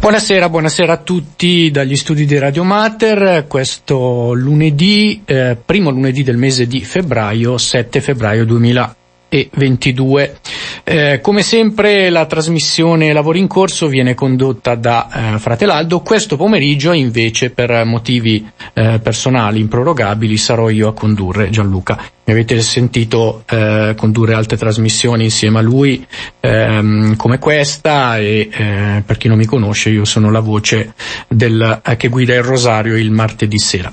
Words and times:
Buonasera, 0.00 0.48
buonasera 0.48 0.94
a 0.94 0.96
tutti 0.96 1.70
dagli 1.70 1.94
studi 1.94 2.24
di 2.24 2.38
Radio 2.38 2.64
Mater, 2.64 3.44
questo 3.46 4.32
lunedì, 4.32 5.20
eh, 5.26 5.58
primo 5.62 5.90
lunedì 5.90 6.22
del 6.22 6.38
mese 6.38 6.66
di 6.66 6.82
febbraio, 6.82 7.58
7 7.58 8.00
febbraio 8.00 8.46
2022. 8.46 10.38
Eh, 10.82 11.20
come 11.20 11.42
sempre 11.42 12.10
la 12.10 12.26
trasmissione 12.26 13.12
Lavori 13.12 13.38
in 13.38 13.46
Corso 13.46 13.88
viene 13.88 14.14
condotta 14.14 14.74
da 14.74 15.34
eh, 15.34 15.38
Fratelaldo, 15.38 16.00
questo 16.00 16.36
pomeriggio 16.36 16.92
invece 16.92 17.50
per 17.50 17.84
motivi 17.84 18.48
eh, 18.72 18.98
personali 19.02 19.60
improrogabili 19.60 20.36
sarò 20.36 20.68
io 20.70 20.88
a 20.88 20.94
condurre 20.94 21.50
Gianluca. 21.50 21.98
Mi 22.24 22.32
avete 22.32 22.60
sentito 22.60 23.42
eh, 23.48 23.94
condurre 23.96 24.34
altre 24.34 24.56
trasmissioni 24.56 25.24
insieme 25.24 25.58
a 25.58 25.62
lui 25.62 26.06
ehm, 26.38 27.16
come 27.16 27.38
questa 27.38 28.18
e 28.18 28.48
eh, 28.50 29.02
per 29.04 29.16
chi 29.16 29.28
non 29.28 29.36
mi 29.36 29.46
conosce 29.46 29.90
io 29.90 30.04
sono 30.04 30.30
la 30.30 30.40
voce 30.40 30.94
del, 31.26 31.80
che 31.96 32.08
guida 32.08 32.34
il 32.34 32.42
Rosario 32.42 32.96
il 32.96 33.10
martedì 33.10 33.58
sera. 33.58 33.92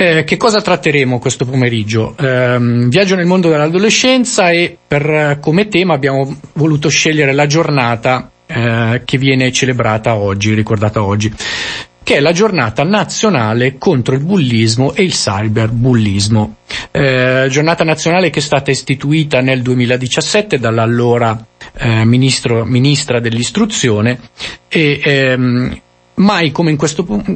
Eh, 0.00 0.24
che 0.24 0.38
cosa 0.38 0.62
tratteremo 0.62 1.18
questo 1.18 1.44
pomeriggio? 1.44 2.16
Eh, 2.16 2.56
viaggio 2.88 3.16
nel 3.16 3.26
mondo 3.26 3.50
dell'adolescenza 3.50 4.48
e 4.48 4.74
per, 4.88 5.36
come 5.42 5.68
tema 5.68 5.92
abbiamo 5.92 6.38
voluto 6.54 6.88
scegliere 6.88 7.34
la 7.34 7.44
giornata 7.46 8.30
eh, 8.46 9.02
che 9.04 9.18
viene 9.18 9.52
celebrata 9.52 10.14
oggi, 10.14 10.54
ricordata 10.54 11.02
oggi, 11.02 11.30
che 12.02 12.16
è 12.16 12.20
la 12.20 12.32
giornata 12.32 12.82
nazionale 12.82 13.76
contro 13.76 14.14
il 14.14 14.24
bullismo 14.24 14.94
e 14.94 15.02
il 15.02 15.12
cyberbullismo. 15.12 16.56
Eh, 16.90 17.48
giornata 17.50 17.84
nazionale 17.84 18.30
che 18.30 18.38
è 18.38 18.42
stata 18.42 18.70
istituita 18.70 19.42
nel 19.42 19.60
2017 19.60 20.58
dall'allora 20.58 21.44
eh, 21.76 22.06
ministro, 22.06 22.64
ministra 22.64 23.20
dell'istruzione 23.20 24.18
e 24.66 24.98
ehm, 25.04 25.80
mai 26.20 26.50
come 26.52 26.70
in 26.70 26.76
questo, 26.76 27.04
come 27.04 27.26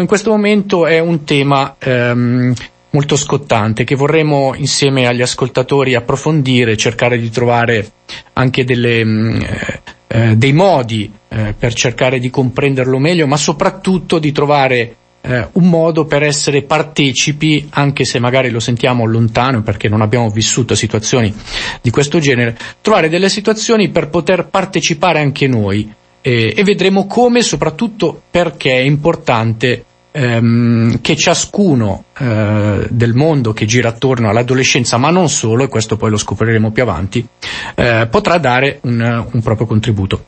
in 0.00 0.06
questo 0.06 0.30
momento 0.30 0.86
è 0.86 0.98
un 0.98 1.24
tema 1.24 1.76
ehm, 1.78 2.54
molto 2.90 3.16
scottante 3.16 3.84
che 3.84 3.94
vorremmo 3.94 4.54
insieme 4.56 5.06
agli 5.06 5.22
ascoltatori 5.22 5.94
approfondire, 5.94 6.76
cercare 6.76 7.18
di 7.18 7.30
trovare 7.30 7.90
anche 8.34 8.64
delle, 8.64 9.04
mm, 9.04 9.40
eh, 9.40 9.80
eh, 10.08 10.36
dei 10.36 10.52
modi 10.52 11.10
eh, 11.28 11.54
per 11.56 11.72
cercare 11.74 12.18
di 12.18 12.30
comprenderlo 12.30 12.98
meglio, 12.98 13.26
ma 13.26 13.36
soprattutto 13.36 14.18
di 14.18 14.32
trovare 14.32 14.94
eh, 15.22 15.48
un 15.52 15.68
modo 15.68 16.06
per 16.06 16.22
essere 16.22 16.62
partecipi, 16.62 17.68
anche 17.70 18.04
se 18.04 18.18
magari 18.18 18.50
lo 18.50 18.60
sentiamo 18.60 19.04
lontano 19.04 19.62
perché 19.62 19.88
non 19.88 20.00
abbiamo 20.00 20.30
vissuto 20.30 20.74
situazioni 20.74 21.32
di 21.80 21.90
questo 21.90 22.18
genere, 22.18 22.56
trovare 22.80 23.08
delle 23.08 23.28
situazioni 23.28 23.90
per 23.90 24.08
poter 24.08 24.46
partecipare 24.48 25.20
anche 25.20 25.46
noi 25.46 25.98
eh, 26.22 26.54
e 26.56 26.64
vedremo 26.64 27.06
come, 27.06 27.42
soprattutto 27.42 28.22
perché 28.30 28.72
è 28.72 28.80
importante 28.80 29.84
ehm, 30.12 31.00
che 31.00 31.16
ciascuno 31.16 32.04
eh, 32.18 32.86
del 32.88 33.14
mondo 33.14 33.52
che 33.52 33.66
gira 33.66 33.88
attorno 33.90 34.28
all'adolescenza, 34.28 34.96
ma 34.96 35.10
non 35.10 35.28
solo, 35.28 35.64
e 35.64 35.68
questo 35.68 35.96
poi 35.96 36.10
lo 36.10 36.16
scopriremo 36.16 36.70
più 36.70 36.82
avanti, 36.82 37.26
eh, 37.74 38.08
potrà 38.10 38.38
dare 38.38 38.78
un, 38.82 39.26
un 39.30 39.42
proprio 39.42 39.66
contributo. 39.66 40.24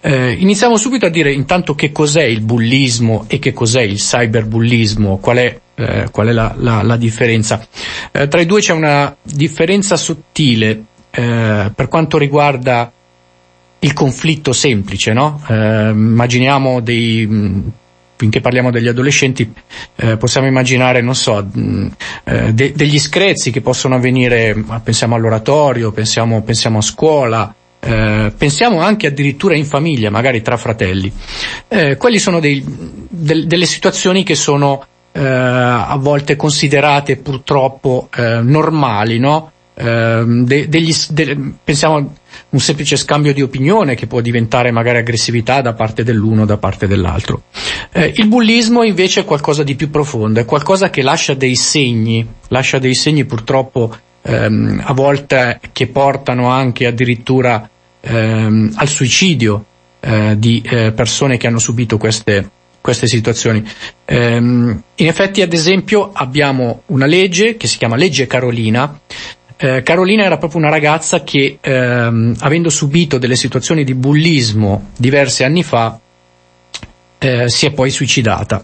Eh, 0.00 0.32
iniziamo 0.38 0.76
subito 0.76 1.06
a 1.06 1.08
dire 1.08 1.32
intanto 1.32 1.74
che 1.74 1.90
cos'è 1.90 2.22
il 2.22 2.40
bullismo 2.40 3.24
e 3.26 3.40
che 3.40 3.52
cos'è 3.52 3.80
il 3.80 3.96
cyberbullismo, 3.96 5.18
qual 5.18 5.38
è, 5.38 5.58
eh, 5.74 6.08
qual 6.12 6.28
è 6.28 6.32
la, 6.32 6.54
la, 6.58 6.82
la, 6.82 6.96
differenza. 6.96 7.66
Eh, 8.12 8.28
tra 8.28 8.40
i 8.40 8.46
due 8.46 8.60
c'è 8.60 8.72
una 8.72 9.16
differenza 9.20 9.96
sottile 9.96 10.84
eh, 11.10 11.72
per 11.74 11.88
quanto 11.88 12.18
riguarda 12.18 12.92
il 13.80 13.92
conflitto 13.92 14.52
semplice, 14.52 15.12
no? 15.12 15.42
Eh, 15.48 15.90
immaginiamo 15.90 16.80
dei 16.80 17.74
finché 18.16 18.40
parliamo 18.40 18.70
degli 18.70 18.88
adolescenti, 18.88 19.52
eh, 19.96 20.16
possiamo 20.16 20.46
immaginare, 20.46 21.02
non 21.02 21.14
so, 21.14 21.46
eh, 22.24 22.52
de- 22.54 22.72
degli 22.74 22.98
screzi 22.98 23.50
che 23.50 23.60
possono 23.60 23.96
avvenire, 23.96 24.56
pensiamo 24.82 25.14
all'oratorio, 25.14 25.92
pensiamo, 25.92 26.42
pensiamo 26.42 26.78
a 26.78 26.82
scuola, 26.82 27.54
eh, 27.78 28.32
pensiamo 28.36 28.80
anche 28.80 29.06
addirittura 29.06 29.54
in 29.54 29.66
famiglia, 29.66 30.10
magari 30.10 30.40
tra 30.42 30.56
fratelli. 30.56 31.12
Eh, 31.68 31.96
quelli 31.96 32.18
sono 32.18 32.40
dei, 32.40 32.64
del, 32.66 33.46
delle 33.46 33.66
situazioni 33.66 34.24
che 34.24 34.34
sono 34.34 34.84
eh, 35.12 35.20
a 35.22 35.96
volte 36.00 36.36
considerate 36.36 37.16
purtroppo 37.16 38.08
eh, 38.16 38.40
normali, 38.42 39.18
no? 39.18 39.52
De- 39.78 40.68
degli, 40.68 40.94
de- 41.10 41.38
pensiamo 41.62 42.14
un 42.48 42.60
semplice 42.60 42.96
scambio 42.96 43.34
di 43.34 43.42
opinione 43.42 43.94
che 43.94 44.06
può 44.06 44.22
diventare 44.22 44.70
magari 44.70 44.98
aggressività 44.98 45.60
da 45.60 45.74
parte 45.74 46.02
dell'uno 46.02 46.42
o 46.42 46.44
da 46.46 46.56
parte 46.56 46.86
dell'altro. 46.86 47.42
Eh, 47.92 48.12
il 48.16 48.26
bullismo 48.26 48.82
invece 48.82 49.20
è 49.20 49.24
qualcosa 49.24 49.62
di 49.62 49.74
più 49.74 49.90
profondo, 49.90 50.40
è 50.40 50.46
qualcosa 50.46 50.88
che 50.88 51.02
lascia 51.02 51.34
dei 51.34 51.56
segni, 51.56 52.26
lascia 52.48 52.78
dei 52.78 52.94
segni 52.94 53.26
purtroppo 53.26 53.94
ehm, 54.22 54.82
a 54.84 54.92
volte 54.94 55.60
che 55.72 55.88
portano 55.88 56.48
anche 56.48 56.86
addirittura 56.86 57.68
ehm, 58.00 58.72
al 58.76 58.88
suicidio 58.88 59.64
eh, 60.00 60.36
di 60.38 60.62
eh, 60.64 60.92
persone 60.92 61.36
che 61.36 61.46
hanno 61.46 61.58
subito 61.58 61.98
queste, 61.98 62.48
queste 62.80 63.06
situazioni. 63.06 63.62
Ehm, 64.04 64.82
in 64.94 65.06
effetti, 65.06 65.42
ad 65.42 65.52
esempio, 65.52 66.10
abbiamo 66.12 66.82
una 66.86 67.06
legge 67.06 67.56
che 67.56 67.66
si 67.66 67.78
chiama 67.78 67.96
Legge 67.96 68.26
Carolina, 68.26 69.00
eh, 69.58 69.82
Carolina 69.82 70.24
era 70.24 70.36
proprio 70.36 70.60
una 70.60 70.68
ragazza 70.68 71.22
che, 71.22 71.58
ehm, 71.60 72.36
avendo 72.40 72.68
subito 72.68 73.16
delle 73.16 73.36
situazioni 73.36 73.84
di 73.84 73.94
bullismo 73.94 74.90
diversi 74.96 75.44
anni 75.44 75.62
fa, 75.62 75.98
eh, 77.18 77.48
si 77.48 77.66
è 77.66 77.72
poi 77.72 77.90
suicidata. 77.90 78.62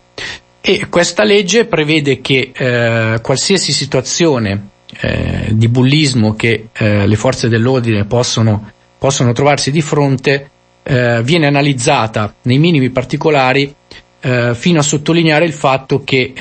E 0.60 0.88
questa 0.88 1.25
legge 1.25 1.64
prevede 1.64 2.20
che 2.20 2.53
eh, 2.54 3.20
qualsiasi 3.22 3.72
situazione 3.72 4.69
eh, 5.00 5.48
di 5.53 5.69
bullismo 5.69 6.36
che 6.36 6.69
eh, 6.72 7.06
le 7.06 7.16
forze 7.16 7.48
dell'ordine 7.48 8.04
possono, 8.04 8.70
possono 8.98 9.32
trovarsi 9.32 9.70
di 9.70 9.80
fronte 9.80 10.50
eh, 10.82 11.22
viene 11.22 11.47
analizzata 11.47 12.34
nei 12.42 12.59
minimi 12.59 12.91
particolari 12.91 13.74
fino 14.22 14.78
a 14.78 14.82
sottolineare 14.82 15.44
il 15.44 15.53
fatto 15.53 16.04
che 16.04 16.32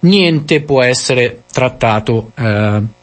niente 0.00 0.60
può 0.62 0.82
essere 0.82 1.42
trattato 1.52 2.32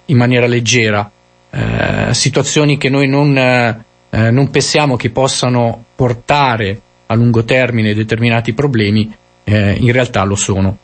in 0.05 0.17
maniera 0.17 0.47
leggera, 0.47 1.09
eh, 1.49 2.13
situazioni 2.13 2.77
che 2.77 2.89
noi 2.89 3.07
non, 3.07 3.37
eh, 3.37 4.31
non 4.31 4.49
pensiamo 4.49 4.95
che 4.95 5.09
possano 5.09 5.85
portare 5.95 6.79
a 7.07 7.15
lungo 7.15 7.43
termine 7.43 7.93
determinati 7.93 8.53
problemi, 8.53 9.13
eh, 9.43 9.73
in 9.73 9.91
realtà 9.91 10.23
lo 10.23 10.35
sono. 10.35 10.77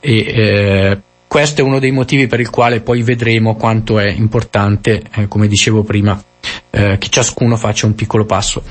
E, 0.00 0.16
eh, 0.18 0.98
questo 1.26 1.62
è 1.62 1.64
uno 1.64 1.80
dei 1.80 1.90
motivi 1.90 2.28
per 2.28 2.38
il 2.38 2.50
quale 2.50 2.80
poi 2.80 3.02
vedremo 3.02 3.56
quanto 3.56 3.98
è 3.98 4.08
importante, 4.08 5.02
eh, 5.16 5.26
come 5.26 5.48
dicevo 5.48 5.82
prima, 5.82 6.22
eh, 6.70 6.96
che 6.98 7.08
ciascuno 7.08 7.56
faccia 7.56 7.86
un 7.86 7.94
piccolo 7.94 8.24
passo. 8.24 8.62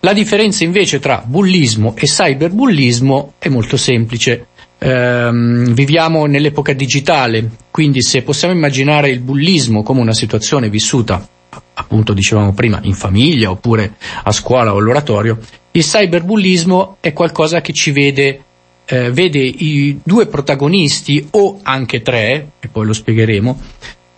La 0.00 0.12
differenza 0.12 0.62
invece 0.62 1.00
tra 1.00 1.22
bullismo 1.24 1.94
e 1.96 2.06
cyberbullismo 2.06 3.34
è 3.38 3.48
molto 3.48 3.76
semplice 3.76 4.46
ehm, 4.78 5.72
viviamo 5.72 6.26
nell'epoca 6.26 6.72
digitale, 6.72 7.48
quindi 7.70 8.02
se 8.02 8.22
possiamo 8.22 8.54
immaginare 8.54 9.10
il 9.10 9.20
bullismo 9.20 9.82
come 9.82 10.00
una 10.00 10.14
situazione 10.14 10.68
vissuta, 10.68 11.26
appunto 11.74 12.12
dicevamo 12.12 12.52
prima, 12.52 12.80
in 12.82 12.94
famiglia 12.94 13.50
oppure 13.50 13.94
a 14.22 14.32
scuola 14.32 14.74
o 14.74 14.78
all'oratorio, 14.78 15.38
il 15.72 15.82
cyberbullismo 15.82 16.96
è 17.00 17.12
qualcosa 17.12 17.60
che 17.60 17.72
ci 17.72 17.90
vede, 17.90 18.40
eh, 18.86 19.10
vede 19.10 19.38
i 19.38 20.00
due 20.02 20.26
protagonisti 20.26 21.28
o 21.32 21.60
anche 21.62 22.02
tre, 22.02 22.48
e 22.60 22.68
poi 22.68 22.86
lo 22.86 22.92
spiegheremo, 22.92 23.60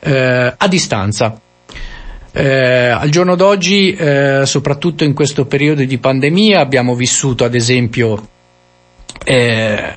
eh, 0.00 0.54
a 0.56 0.69
distanza. 0.69 1.40
Eh, 2.30 2.88
al 2.88 3.08
giorno 3.08 3.34
d'oggi, 3.34 3.92
eh, 3.92 4.42
soprattutto 4.44 5.02
in 5.02 5.14
questo 5.14 5.46
periodo 5.46 5.82
di 5.82 5.98
pandemia, 5.98 6.60
abbiamo 6.60 6.94
vissuto 6.94 7.44
ad 7.44 7.56
esempio 7.56 8.28
eh, 9.25 9.94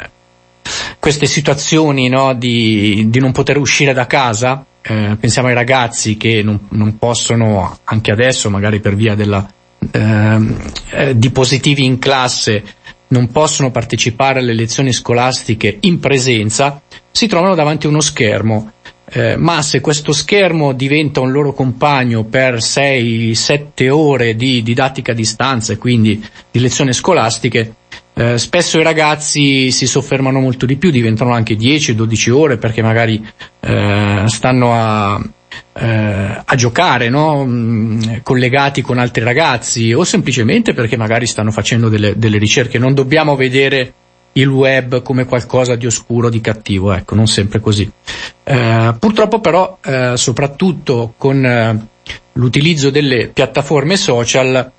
queste 1.01 1.25
situazioni 1.25 2.09
no, 2.09 2.35
di, 2.35 3.07
di, 3.09 3.19
non 3.19 3.31
poter 3.31 3.57
uscire 3.57 3.91
da 3.91 4.05
casa, 4.05 4.63
eh, 4.83 5.17
pensiamo 5.19 5.47
ai 5.47 5.55
ragazzi 5.55 6.15
che 6.15 6.43
non, 6.43 6.67
non, 6.69 6.99
possono, 6.99 7.79
anche 7.85 8.11
adesso, 8.11 8.51
magari 8.51 8.79
per 8.79 8.95
via 8.95 9.15
della, 9.15 9.51
ehm, 9.91 10.57
eh, 10.91 11.17
di 11.17 11.31
positivi 11.31 11.83
in 11.85 11.97
classe, 11.97 12.63
non 13.07 13.31
possono 13.31 13.71
partecipare 13.71 14.39
alle 14.39 14.53
lezioni 14.53 14.93
scolastiche 14.93 15.75
in 15.81 15.99
presenza, 15.99 16.79
si 17.09 17.25
trovano 17.25 17.55
davanti 17.55 17.87
a 17.87 17.89
uno 17.89 18.01
schermo. 18.01 18.73
Eh, 19.13 19.37
ma 19.37 19.63
se 19.63 19.81
questo 19.81 20.13
schermo 20.13 20.71
diventa 20.71 21.19
un 21.19 21.31
loro 21.31 21.51
compagno 21.51 22.25
per 22.25 22.57
6-7 22.57 23.89
ore 23.89 24.35
di 24.35 24.61
didattica 24.61 25.13
a 25.13 25.15
distanza 25.15 25.73
e 25.73 25.77
quindi 25.77 26.23
di 26.49 26.59
lezioni 26.59 26.93
scolastiche, 26.93 27.73
eh, 28.13 28.37
spesso 28.37 28.79
i 28.79 28.83
ragazzi 28.83 29.71
si 29.71 29.87
soffermano 29.87 30.39
molto 30.39 30.65
di 30.65 30.75
più, 30.75 30.91
diventano 30.91 31.33
anche 31.33 31.55
10-12 31.55 32.31
ore 32.31 32.57
perché 32.57 32.81
magari 32.81 33.25
eh, 33.59 34.23
stanno 34.25 34.73
a, 34.73 35.21
eh, 35.73 36.41
a 36.45 36.55
giocare, 36.55 37.09
no? 37.09 37.45
Mm, 37.45 38.01
collegati 38.23 38.81
con 38.81 38.97
altri 38.97 39.23
ragazzi 39.23 39.93
o 39.93 40.03
semplicemente 40.03 40.73
perché 40.73 40.97
magari 40.97 41.25
stanno 41.25 41.51
facendo 41.51 41.87
delle, 41.89 42.17
delle 42.17 42.37
ricerche. 42.37 42.77
Non 42.77 42.93
dobbiamo 42.93 43.35
vedere 43.35 43.93
il 44.33 44.47
web 44.47 45.01
come 45.01 45.25
qualcosa 45.25 45.75
di 45.75 45.85
oscuro, 45.85 46.29
di 46.29 46.41
cattivo, 46.41 46.93
ecco, 46.93 47.15
non 47.15 47.27
sempre 47.27 47.59
così. 47.59 47.89
Eh, 48.43 48.95
purtroppo 48.99 49.39
però, 49.39 49.77
eh, 49.83 50.13
soprattutto 50.15 51.13
con 51.17 51.87
l'utilizzo 52.33 52.89
delle 52.89 53.27
piattaforme 53.27 53.97
social, 53.97 54.71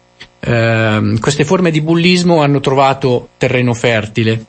eh, 0.44 1.18
queste 1.20 1.44
forme 1.44 1.70
di 1.70 1.80
bullismo 1.80 2.42
hanno 2.42 2.58
trovato 2.58 3.28
terreno 3.38 3.74
fertile. 3.74 4.44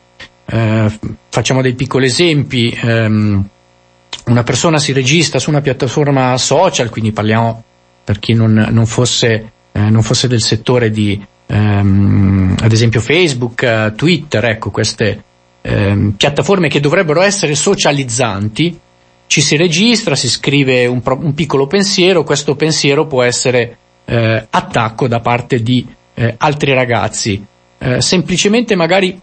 Eh, 0.46 1.00
facciamo 1.30 1.62
dei 1.62 1.74
piccoli 1.74 2.08
esempi. 2.08 2.76
Ehm, 2.82 3.48
una 4.26 4.44
persona 4.44 4.80
si 4.80 4.92
registra 4.92 5.38
su 5.38 5.50
una 5.50 5.62
piattaforma 5.62 6.36
social, 6.38 6.90
quindi 6.90 7.12
parliamo 7.12 7.64
per 8.04 8.18
chi 8.20 8.34
non, 8.34 8.70
non, 8.72 8.86
fosse, 8.88 9.52
eh, 9.72 9.90
non 9.90 10.02
fosse, 10.02 10.28
del 10.28 10.42
settore 10.42 10.90
di, 10.90 11.24
ehm, 11.46 12.56
ad 12.60 12.72
esempio 12.72 13.00
Facebook, 13.00 13.62
eh, 13.62 13.94
Twitter, 13.96 14.44
ecco, 14.46 14.72
queste 14.72 15.24
ehm, 15.62 16.12
piattaforme 16.12 16.70
che 16.70 16.80
dovrebbero 16.80 17.22
essere 17.22 17.54
socializzanti, 17.54 18.80
ci 19.28 19.42
si 19.42 19.56
registra, 19.58 20.16
si 20.16 20.28
scrive 20.28 20.88
un, 20.88 21.02
un 21.04 21.34
piccolo 21.34 21.68
pensiero, 21.68 22.24
questo 22.24 22.56
pensiero 22.56 23.06
può 23.06 23.22
essere 23.22 23.78
eh, 24.06 24.48
attacco 24.50 25.08
da 25.08 25.20
parte 25.20 25.62
di 25.62 25.86
eh, 26.14 26.36
altri 26.38 26.74
ragazzi, 26.74 27.44
eh, 27.78 28.02
semplicemente 28.02 28.76
magari 28.76 29.20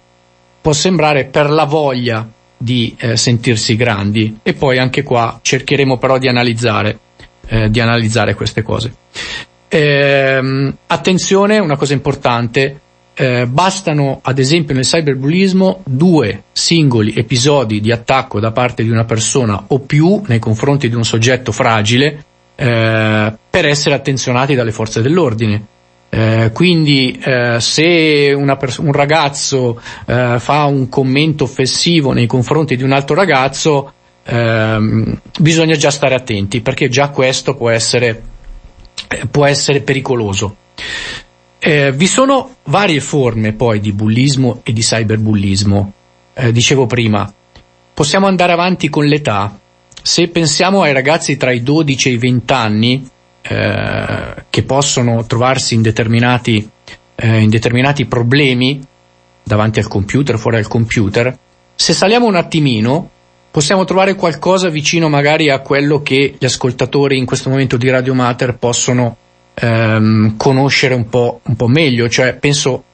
può 0.60 0.72
sembrare 0.72 1.24
per 1.24 1.50
la 1.50 1.64
voglia 1.64 2.28
di 2.56 2.94
eh, 2.98 3.16
sentirsi 3.16 3.74
grandi 3.76 4.40
e 4.42 4.52
poi 4.52 4.78
anche 4.78 5.02
qua 5.02 5.38
cercheremo 5.40 5.96
però 5.96 6.18
di 6.18 6.28
analizzare, 6.28 6.98
eh, 7.46 7.70
di 7.70 7.80
analizzare 7.80 8.34
queste 8.34 8.62
cose. 8.62 8.92
Ehm, 9.68 10.76
attenzione, 10.86 11.58
una 11.58 11.76
cosa 11.76 11.94
importante, 11.94 12.80
eh, 13.14 13.46
bastano 13.46 14.20
ad 14.22 14.38
esempio 14.38 14.74
nel 14.74 14.84
cyberbullismo 14.84 15.82
due 15.84 16.44
singoli 16.52 17.14
episodi 17.14 17.80
di 17.80 17.92
attacco 17.92 18.40
da 18.40 18.50
parte 18.50 18.82
di 18.82 18.90
una 18.90 19.04
persona 19.04 19.64
o 19.68 19.78
più 19.80 20.22
nei 20.26 20.38
confronti 20.38 20.88
di 20.88 20.94
un 20.94 21.04
soggetto 21.04 21.52
fragile 21.52 22.24
eh, 22.60 23.32
per 23.48 23.64
essere 23.64 23.94
attenzionati 23.94 24.54
dalle 24.54 24.70
forze 24.70 25.00
dell'ordine. 25.00 25.64
Eh, 26.10 26.50
quindi 26.52 27.18
eh, 27.24 27.56
se 27.58 28.36
pers- 28.58 28.78
un 28.78 28.92
ragazzo 28.92 29.80
eh, 30.04 30.36
fa 30.38 30.64
un 30.64 30.90
commento 30.90 31.44
offensivo 31.44 32.12
nei 32.12 32.26
confronti 32.26 32.76
di 32.76 32.82
un 32.82 32.92
altro 32.92 33.14
ragazzo, 33.14 33.92
ehm, 34.24 35.20
bisogna 35.38 35.74
già 35.76 35.90
stare 35.90 36.14
attenti 36.14 36.60
perché 36.60 36.90
già 36.90 37.08
questo 37.08 37.54
può 37.54 37.70
essere, 37.70 38.22
eh, 39.08 39.26
può 39.30 39.46
essere 39.46 39.80
pericoloso. 39.80 40.56
Vi 41.62 42.06
sono 42.06 42.56
varie 42.64 43.00
forme 43.00 43.52
poi 43.52 43.80
di 43.80 43.92
bullismo 43.92 44.60
e 44.64 44.72
di 44.72 44.80
cyberbullismo. 44.80 45.92
Dicevo 46.52 46.86
prima, 46.86 47.30
possiamo 47.92 48.26
andare 48.26 48.52
avanti 48.52 48.88
con 48.88 49.04
l'età. 49.04 49.58
Se 50.02 50.28
pensiamo 50.28 50.82
ai 50.82 50.92
ragazzi 50.92 51.36
tra 51.36 51.50
i 51.52 51.62
12 51.62 52.08
e 52.08 52.12
i 52.12 52.18
20 52.18 52.52
anni, 52.52 53.08
eh, 53.42 54.34
che 54.48 54.62
possono 54.62 55.24
trovarsi 55.26 55.74
in 55.74 55.82
determinati, 55.82 56.68
eh, 57.14 57.38
in 57.40 57.50
determinati 57.50 58.06
problemi 58.06 58.80
davanti 59.42 59.78
al 59.78 59.88
computer, 59.88 60.38
fuori 60.38 60.56
dal 60.56 60.68
computer, 60.68 61.36
se 61.74 61.92
saliamo 61.92 62.26
un 62.26 62.36
attimino 62.36 63.10
possiamo 63.50 63.84
trovare 63.84 64.14
qualcosa 64.14 64.68
vicino 64.68 65.08
magari 65.08 65.50
a 65.50 65.60
quello 65.60 66.02
che 66.02 66.36
gli 66.38 66.44
ascoltatori 66.44 67.18
in 67.18 67.26
questo 67.26 67.50
momento 67.50 67.76
di 67.76 67.90
Radio 67.90 68.14
Mater 68.14 68.56
possono 68.56 69.16
ehm, 69.54 70.36
conoscere 70.36 70.94
un 70.94 71.08
po', 71.08 71.40
un 71.42 71.56
po' 71.56 71.66
meglio, 71.66 72.08
cioè 72.08 72.34
penso 72.34 72.84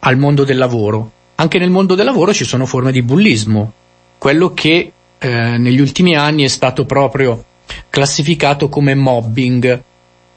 al 0.00 0.16
mondo 0.16 0.44
del 0.44 0.58
lavoro. 0.58 1.10
Anche 1.36 1.58
nel 1.58 1.70
mondo 1.70 1.94
del 1.94 2.04
lavoro 2.04 2.32
ci 2.34 2.44
sono 2.44 2.66
forme 2.66 2.92
di 2.92 3.02
bullismo, 3.02 3.72
quello 4.18 4.52
che 4.52 4.92
eh, 5.20 5.58
negli 5.58 5.80
ultimi 5.80 6.16
anni 6.16 6.44
è 6.44 6.48
stato 6.48 6.86
proprio 6.86 7.44
classificato 7.90 8.68
come 8.68 8.94
mobbing, 8.94 9.82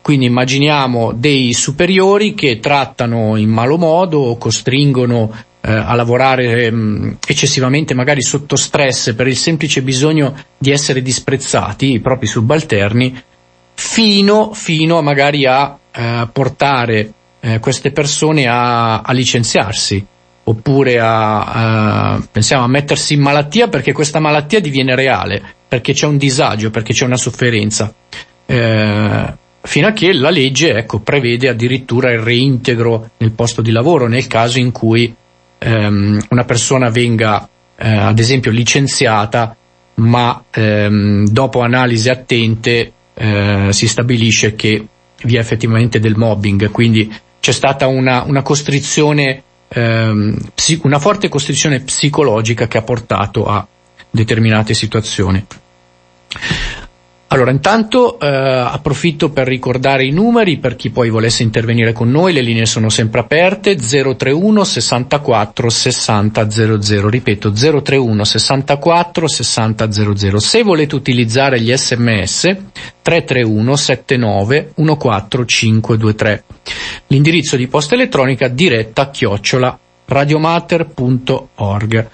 quindi 0.01 0.25
immaginiamo 0.25 1.13
dei 1.13 1.53
superiori 1.53 2.33
che 2.33 2.59
trattano 2.59 3.37
in 3.37 3.49
malo 3.49 3.77
modo 3.77 4.35
costringono 4.37 5.31
eh, 5.61 5.71
a 5.71 5.95
lavorare 5.95 6.69
mh, 6.69 6.75
mm, 6.75 7.11
eccessivamente 7.25 7.93
magari 7.93 8.21
sotto 8.21 8.57
stress 8.57 9.13
per 9.15 9.27
il 9.27 9.37
semplice 9.37 9.81
bisogno 9.81 10.35
di 10.57 10.71
essere 10.71 11.01
disprezzati, 11.01 11.93
i 11.93 12.01
propri 12.01 12.27
subalterni, 12.27 13.23
fino, 13.73 14.53
fino 14.53 15.01
magari 15.01 15.45
a 15.45 15.77
eh, 15.91 16.27
portare 16.31 17.13
eh, 17.39 17.59
queste 17.59 17.91
persone 17.91 18.47
a, 18.47 19.01
a 19.01 19.13
licenziarsi 19.13 20.05
oppure 20.45 20.99
a, 20.99 21.43
a, 22.13 22.27
pensiamo 22.31 22.63
a 22.63 22.67
mettersi 22.67 23.13
in 23.13 23.21
malattia 23.21 23.67
perché 23.67 23.93
questa 23.93 24.19
malattia 24.19 24.59
diviene 24.59 24.95
reale, 24.95 25.41
perché 25.67 25.93
c'è 25.93 26.05
un 26.05 26.17
disagio, 26.17 26.69
perché 26.69 26.93
c'è 26.93 27.05
una 27.05 27.17
sofferenza. 27.17 27.93
Eh, 28.45 29.33
fino 29.61 29.87
a 29.87 29.91
che 29.91 30.13
la 30.13 30.29
legge 30.29 30.73
ecco, 30.73 30.99
prevede 30.99 31.47
addirittura 31.47 32.11
il 32.11 32.19
reintegro 32.19 33.11
nel 33.17 33.31
posto 33.31 33.61
di 33.61 33.71
lavoro 33.71 34.07
nel 34.07 34.27
caso 34.27 34.59
in 34.59 34.71
cui 34.71 35.13
ehm, 35.57 36.25
una 36.29 36.43
persona 36.43 36.89
venga 36.89 37.47
eh, 37.77 37.87
ad 37.89 38.19
esempio 38.19 38.51
licenziata 38.51 39.55
ma 39.95 40.43
ehm, 40.51 41.27
dopo 41.27 41.61
analisi 41.61 42.09
attente 42.09 42.91
eh, 43.13 43.67
si 43.71 43.87
stabilisce 43.87 44.55
che 44.55 44.85
vi 45.23 45.35
è 45.37 45.39
effettivamente 45.39 46.01
del 46.01 46.17
mobbing 46.17 46.69
quindi 46.69 47.09
c'è 47.39 47.51
stata 47.51 47.87
una, 47.87 48.23
una 48.23 48.41
costrizione 48.41 49.43
ehm, 49.73 50.37
una 50.83 50.99
forte 50.99 51.29
costrizione 51.29 51.81
psicologica 51.81 52.67
che 52.67 52.77
ha 52.77 52.83
portato 52.83 53.45
a 53.45 53.65
determinate 54.09 54.73
situazioni 54.73 55.45
allora, 57.33 57.49
intanto 57.49 58.19
eh, 58.19 58.27
approfitto 58.27 59.31
per 59.31 59.47
ricordare 59.47 60.05
i 60.05 60.11
numeri 60.11 60.59
per 60.59 60.75
chi 60.75 60.91
poi 60.91 61.09
volesse 61.09 61.41
intervenire 61.41 61.91
con 61.91 62.11
noi, 62.11 62.31
le 62.31 62.41
linee 62.41 62.67
sono 62.67 62.89
sempre 62.89 63.21
aperte, 63.21 63.75
031 63.75 64.63
64 64.63 65.69
60 65.69 66.49
00, 66.49 67.09
ripeto 67.09 67.51
031 67.51 68.23
64 68.23 69.27
60 69.27 69.91
00. 69.91 70.39
Se 70.39 70.61
volete 70.61 70.93
utilizzare 70.93 71.59
gli 71.59 71.75
sms 71.75 72.55
331 73.01 73.75
79 73.75 74.73
14523. 74.75 76.43
L'indirizzo 77.07 77.55
di 77.55 77.67
posta 77.67 77.95
elettronica 77.95 78.47
diretta 78.47 79.09
chiocciola 79.09 79.75
radiomater.org. 80.05 82.09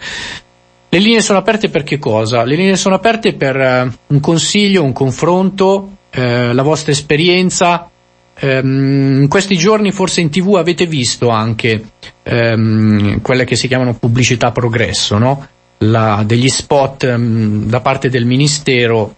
Le 0.92 0.98
linee 1.00 1.22
sono 1.22 1.38
aperte 1.38 1.70
per 1.70 1.84
che 1.84 2.00
cosa? 2.00 2.44
Le 2.44 2.56
linee 2.56 2.76
sono 2.76 2.96
aperte 2.96 3.34
per 3.34 3.56
uh, 3.56 4.14
un 4.14 4.20
consiglio, 4.20 4.84
un 4.84 4.92
confronto, 4.92 5.98
eh, 6.10 6.52
la 6.52 6.64
vostra 6.64 6.92
esperienza. 6.92 7.88
Um, 8.42 9.22
in 9.22 9.28
questi 9.28 9.56
giorni 9.58 9.92
forse 9.92 10.22
in 10.22 10.30
tv 10.30 10.56
avete 10.56 10.86
visto 10.86 11.28
anche 11.28 11.92
um, 12.24 13.22
quelle 13.22 13.44
che 13.44 13.56
si 13.56 13.68
chiamano 13.68 13.96
pubblicità 13.96 14.52
progresso, 14.52 15.18
no? 15.18 15.48
la, 15.80 16.24
degli 16.26 16.50
spot 16.50 17.04
um, 17.04 17.66
da 17.66 17.82
parte 17.82 18.10
del 18.10 18.26
Ministero 18.26 19.16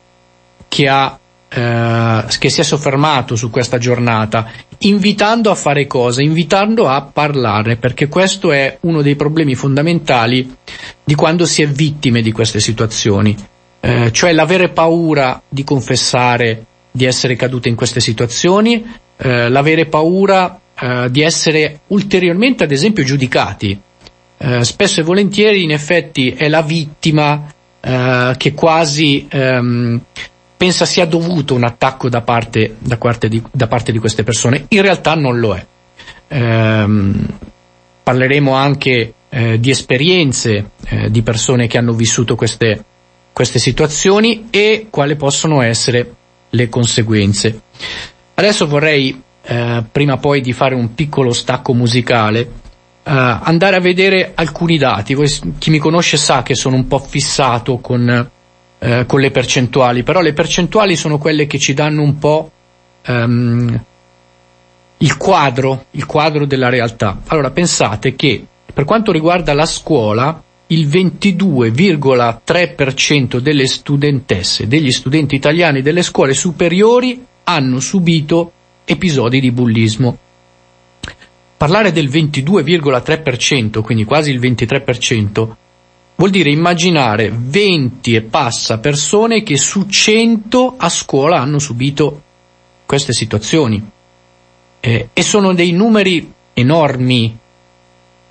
che 0.68 0.88
ha 0.88 1.18
eh, 1.54 2.24
che 2.40 2.50
si 2.50 2.62
è 2.62 2.64
soffermato 2.64 3.36
su 3.36 3.50
questa 3.50 3.78
giornata, 3.78 4.50
invitando 4.80 5.52
a 5.52 5.56
fare 5.56 5.86
cosa? 5.86 6.22
Invitando 6.22 6.88
a 6.88 7.02
parlare, 7.02 7.76
perché 7.76 8.08
questo 8.08 8.52
è 8.52 8.78
uno 8.82 9.02
dei 9.02 9.16
problemi 9.16 9.56
fondamentali 9.56 10.56
di 11.04 11.16
quando 11.16 11.46
si 11.46 11.62
è 11.62 11.68
vittime 11.68 12.22
di 12.22 12.32
queste 12.32 12.60
situazioni, 12.60 13.36
eh, 13.82 14.12
cioè 14.12 14.32
l'avere 14.32 14.70
paura 14.70 15.42
di 15.48 15.64
confessare 15.64 16.66
di 16.92 17.06
essere 17.06 17.36
cadute 17.36 17.70
in 17.70 17.76
queste 17.76 18.00
situazioni, 18.00 18.86
eh, 19.18 19.50
l'avere 19.50 19.86
paura 19.86 20.60
eh, 20.80 21.08
di 21.10 21.22
essere 21.22 21.82
ulteriormente, 21.88 22.64
ad 22.64 22.72
esempio, 22.72 23.04
giudicati. 23.04 23.80
Eh, 24.38 24.64
spesso 24.64 25.02
e 25.02 25.04
volentieri, 25.04 25.64
in 25.64 25.72
effetti, 25.72 26.32
è 26.32 26.48
la 26.48 26.62
vittima 26.62 27.52
eh, 27.80 28.34
che 28.38 28.54
quasi 28.54 29.28
ehm, 29.30 30.02
pensa 30.62 30.86
sia 30.86 31.08
dovuto 31.08 31.56
un 31.56 31.64
attacco 31.64 32.08
da 32.08 32.22
parte, 32.22 32.76
da 32.78 32.96
parte, 32.96 33.28
di, 33.28 33.42
da 33.52 33.66
parte 33.66 33.92
di 33.92 33.98
queste 33.98 34.22
persone. 34.22 34.66
In 34.68 34.84
realtà 34.84 35.16
non 35.16 35.40
lo 35.40 35.56
è. 35.56 35.66
Ehm, 36.28 37.26
parleremo 38.04 38.54
anche 38.54 39.14
eh, 39.28 39.60
di 39.60 39.72
esperienze 39.72 40.70
eh, 40.88 41.10
di 41.10 41.24
persone 41.24 41.66
che 41.66 41.80
hanno 41.80 41.94
vissuto 41.94 42.36
queste, 42.36 42.84
queste 43.34 43.58
situazioni 43.58 44.50
e 44.52 44.86
quali 44.92 45.16
possono 45.16 45.64
essere 45.64 46.14
le 46.52 46.70
conseguenze. 46.70 47.62
Adesso 48.36 48.68
vorrei, 48.68 49.20
eh, 49.42 49.84
prima 49.92 50.18
poi 50.18 50.42
di 50.42 50.54
fare 50.54 50.76
un 50.76 50.94
piccolo 50.94 51.34
stacco 51.34 51.74
musicale, 51.74 52.40
eh, 52.40 52.50
andare 53.04 53.78
a 53.78 53.82
vedere 53.82 54.34
alcuni 54.36 54.78
dati. 54.78 55.16
Chi 55.58 55.72
mi 55.72 55.80
conosce 55.80 56.18
sa 56.18 56.44
che 56.44 56.54
sono 56.54 56.76
un 56.76 56.86
po' 56.86 57.00
fissato 57.00 57.80
con 57.80 58.30
eh, 58.84 59.06
con 59.06 59.20
le 59.20 59.30
percentuali, 59.30 60.02
però 60.02 60.22
le 60.22 60.34
percentuali 60.34 60.96
sono 60.96 61.20
quelle 61.20 61.46
che 61.46 61.60
ci 61.60 61.76
danno 61.76 62.02
un 62.02 62.18
po' 62.18 62.50
ehm, 63.04 63.84
il 64.98 65.18
quadro, 65.18 65.86
il 65.92 66.08
quadro 66.08 66.48
della 66.48 66.70
realtà. 66.70 67.22
Allora 67.28 67.52
pensate 67.52 68.16
che 68.16 68.44
per 68.74 68.84
quanto 68.84 69.12
riguarda 69.12 69.54
la 69.54 69.68
scuola, 69.68 70.42
il 70.68 70.88
22,3% 70.88 73.38
delle 73.38 73.68
studentesse, 73.68 74.68
degli 74.68 74.90
studenti 74.90 75.36
italiani 75.36 75.84
delle 75.84 76.02
scuole 76.02 76.34
superiori 76.34 77.24
hanno 77.44 77.80
subito 77.80 78.52
episodi 78.84 79.40
di 79.40 79.52
bullismo. 79.52 80.18
Parlare 81.56 81.92
del 81.92 82.10
22,3%, 82.10 83.82
quindi 83.82 84.06
quasi 84.06 84.32
il 84.32 84.40
23%, 84.40 85.50
vuol 86.22 86.30
dire 86.30 86.52
immaginare 86.52 87.34
20 87.36 88.14
e 88.14 88.22
passa 88.22 88.78
persone 88.78 89.42
che 89.42 89.58
su 89.58 89.88
100 89.88 90.76
a 90.78 90.88
scuola 90.88 91.40
hanno 91.40 91.58
subito 91.58 92.22
queste 92.86 93.12
situazioni. 93.12 93.84
Eh, 94.80 95.10
e 95.12 95.22
sono 95.24 95.56
dei 95.56 95.72
numeri 95.72 96.32
enormi. 96.54 97.36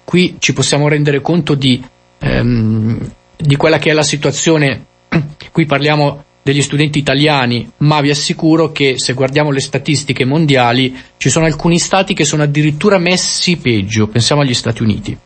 Qui 0.04 0.36
ci 0.38 0.52
possiamo 0.52 0.86
rendere 0.86 1.20
conto 1.20 1.56
di, 1.56 1.82
ehm, 2.18 3.12
di 3.36 3.56
quella 3.56 3.78
che 3.78 3.90
è 3.90 3.92
la 3.92 4.04
situazione. 4.04 4.84
Qui 5.50 5.66
parliamo 5.66 6.22
degli 6.42 6.62
studenti 6.62 7.00
italiani, 7.00 7.72
ma 7.78 8.00
vi 8.00 8.10
assicuro 8.10 8.70
che 8.70 9.00
se 9.00 9.14
guardiamo 9.14 9.50
le 9.50 9.60
statistiche 9.60 10.24
mondiali 10.24 10.96
ci 11.16 11.28
sono 11.28 11.44
alcuni 11.44 11.80
stati 11.80 12.14
che 12.14 12.24
sono 12.24 12.44
addirittura 12.44 12.98
messi 12.98 13.56
peggio, 13.56 14.06
pensiamo 14.06 14.42
agli 14.42 14.54
Stati 14.54 14.80
Uniti. 14.80 15.18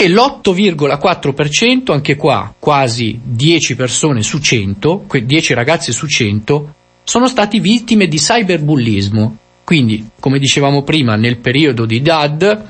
E 0.00 0.08
l'8,4%, 0.08 1.90
anche 1.90 2.14
qua 2.14 2.54
quasi 2.56 3.18
10 3.20 3.74
persone 3.74 4.22
su 4.22 4.38
100, 4.38 5.06
10 5.24 5.54
ragazzi 5.54 5.90
su 5.90 6.06
100, 6.06 6.74
sono 7.02 7.26
stati 7.26 7.58
vittime 7.58 8.06
di 8.06 8.16
cyberbullismo. 8.16 9.36
Quindi, 9.64 10.10
come 10.20 10.38
dicevamo 10.38 10.84
prima, 10.84 11.16
nel 11.16 11.38
periodo 11.38 11.84
di 11.84 12.00
DAD, 12.00 12.64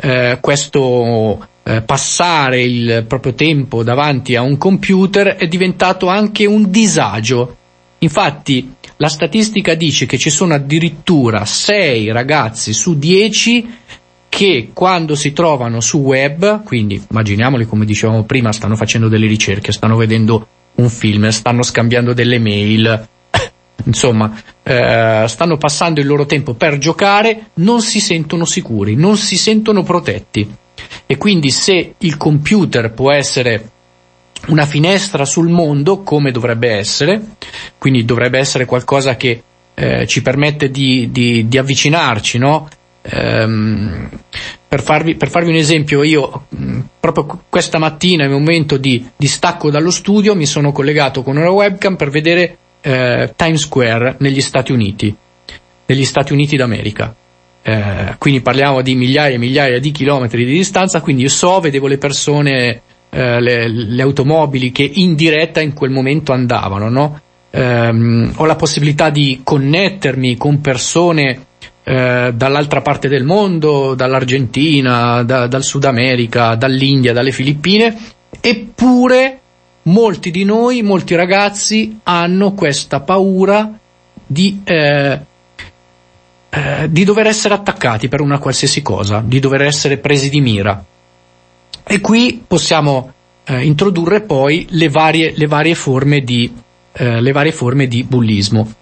eh, 0.00 0.38
questo 0.40 1.46
eh, 1.64 1.82
passare 1.82 2.62
il 2.62 3.04
proprio 3.06 3.34
tempo 3.34 3.82
davanti 3.82 4.34
a 4.34 4.40
un 4.40 4.56
computer 4.56 5.36
è 5.36 5.46
diventato 5.46 6.06
anche 6.06 6.46
un 6.46 6.70
disagio. 6.70 7.56
Infatti 7.98 8.72
la 8.96 9.08
statistica 9.08 9.74
dice 9.74 10.06
che 10.06 10.16
ci 10.16 10.30
sono 10.30 10.54
addirittura 10.54 11.44
6 11.44 12.10
ragazzi 12.10 12.72
su 12.72 12.96
10 12.98 13.82
che 14.34 14.70
quando 14.72 15.14
si 15.14 15.32
trovano 15.32 15.80
su 15.80 15.98
web, 15.98 16.64
quindi 16.64 17.00
immaginiamoli 17.08 17.66
come 17.66 17.84
dicevamo 17.84 18.24
prima, 18.24 18.50
stanno 18.50 18.74
facendo 18.74 19.06
delle 19.06 19.28
ricerche, 19.28 19.70
stanno 19.70 19.94
vedendo 19.94 20.44
un 20.74 20.88
film, 20.88 21.28
stanno 21.28 21.62
scambiando 21.62 22.12
delle 22.12 22.40
mail, 22.40 23.08
insomma, 23.84 24.36
eh, 24.64 25.24
stanno 25.28 25.56
passando 25.56 26.00
il 26.00 26.08
loro 26.08 26.26
tempo 26.26 26.54
per 26.54 26.78
giocare, 26.78 27.50
non 27.54 27.80
si 27.80 28.00
sentono 28.00 28.44
sicuri, 28.44 28.96
non 28.96 29.16
si 29.16 29.36
sentono 29.36 29.84
protetti. 29.84 30.52
E 31.06 31.16
quindi 31.16 31.52
se 31.52 31.94
il 31.96 32.16
computer 32.16 32.92
può 32.92 33.12
essere 33.12 33.70
una 34.48 34.66
finestra 34.66 35.24
sul 35.24 35.48
mondo, 35.48 36.02
come 36.02 36.32
dovrebbe 36.32 36.72
essere, 36.72 37.22
quindi 37.78 38.04
dovrebbe 38.04 38.40
essere 38.40 38.64
qualcosa 38.64 39.14
che 39.14 39.40
eh, 39.74 40.08
ci 40.08 40.22
permette 40.22 40.72
di, 40.72 41.10
di, 41.12 41.46
di 41.46 41.56
avvicinarci, 41.56 42.38
no? 42.38 42.68
Ehm, 43.06 44.08
per, 44.66 44.82
farvi, 44.82 45.14
per, 45.14 45.28
farvi, 45.28 45.50
un 45.50 45.56
esempio, 45.56 46.02
io 46.02 46.46
mh, 46.48 46.80
proprio 47.00 47.42
questa 47.48 47.78
mattina, 47.78 48.24
in 48.24 48.32
un 48.32 48.38
momento 48.38 48.76
di, 48.76 49.06
di, 49.14 49.26
stacco 49.26 49.70
dallo 49.70 49.90
studio, 49.90 50.34
mi 50.34 50.46
sono 50.46 50.72
collegato 50.72 51.22
con 51.22 51.36
una 51.36 51.50
webcam 51.50 51.96
per 51.96 52.10
vedere 52.10 52.56
eh, 52.80 53.32
Times 53.36 53.60
Square 53.60 54.16
negli 54.18 54.40
Stati 54.40 54.72
Uniti, 54.72 55.14
negli 55.86 56.04
Stati 56.04 56.32
Uniti 56.32 56.56
d'America. 56.56 57.14
Eh, 57.62 58.14
quindi 58.18 58.40
parliamo 58.40 58.82
di 58.82 58.94
migliaia 58.94 59.34
e 59.34 59.38
migliaia 59.38 59.78
di 59.78 59.90
chilometri 59.90 60.44
di 60.44 60.52
distanza, 60.52 61.00
quindi 61.00 61.22
io 61.22 61.28
so, 61.28 61.60
vedevo 61.60 61.86
le 61.86 61.98
persone, 61.98 62.80
eh, 63.10 63.40
le, 63.40 63.68
le, 63.68 64.02
automobili 64.02 64.70
che 64.72 64.90
in 64.94 65.14
diretta 65.14 65.60
in 65.60 65.72
quel 65.74 65.90
momento 65.90 66.32
andavano, 66.32 66.88
no? 66.88 67.20
eh, 67.50 68.30
ho 68.34 68.44
la 68.44 68.56
possibilità 68.56 69.10
di 69.10 69.40
connettermi 69.44 70.36
con 70.36 70.60
persone 70.60 71.52
eh, 71.84 72.32
dall'altra 72.34 72.80
parte 72.80 73.08
del 73.08 73.24
mondo, 73.24 73.94
dall'Argentina, 73.94 75.22
da, 75.22 75.46
dal 75.46 75.62
Sud 75.62 75.84
America, 75.84 76.54
dall'India, 76.54 77.12
dalle 77.12 77.32
Filippine, 77.32 77.96
eppure 78.40 79.38
molti 79.82 80.30
di 80.30 80.44
noi, 80.44 80.82
molti 80.82 81.14
ragazzi 81.14 82.00
hanno 82.02 82.54
questa 82.54 83.00
paura 83.00 83.78
di 84.26 84.62
eh, 84.64 85.20
eh, 86.54 86.86
di 86.88 87.02
dover 87.02 87.26
essere 87.26 87.52
attaccati 87.52 88.06
per 88.06 88.20
una 88.20 88.38
qualsiasi 88.38 88.80
cosa, 88.80 89.20
di 89.24 89.40
dover 89.40 89.62
essere 89.62 89.96
presi 89.96 90.28
di 90.30 90.40
mira. 90.40 90.84
E 91.82 92.00
qui 92.00 92.44
possiamo 92.46 93.12
eh, 93.42 93.64
introdurre 93.64 94.20
poi 94.20 94.64
le 94.70 94.88
varie, 94.88 95.32
le 95.34 95.46
varie, 95.48 95.74
forme 95.74 96.22
di, 96.22 96.54
eh, 96.92 97.20
le 97.20 97.32
varie 97.32 97.50
forme 97.50 97.88
di 97.88 98.04
bullismo. 98.04 98.72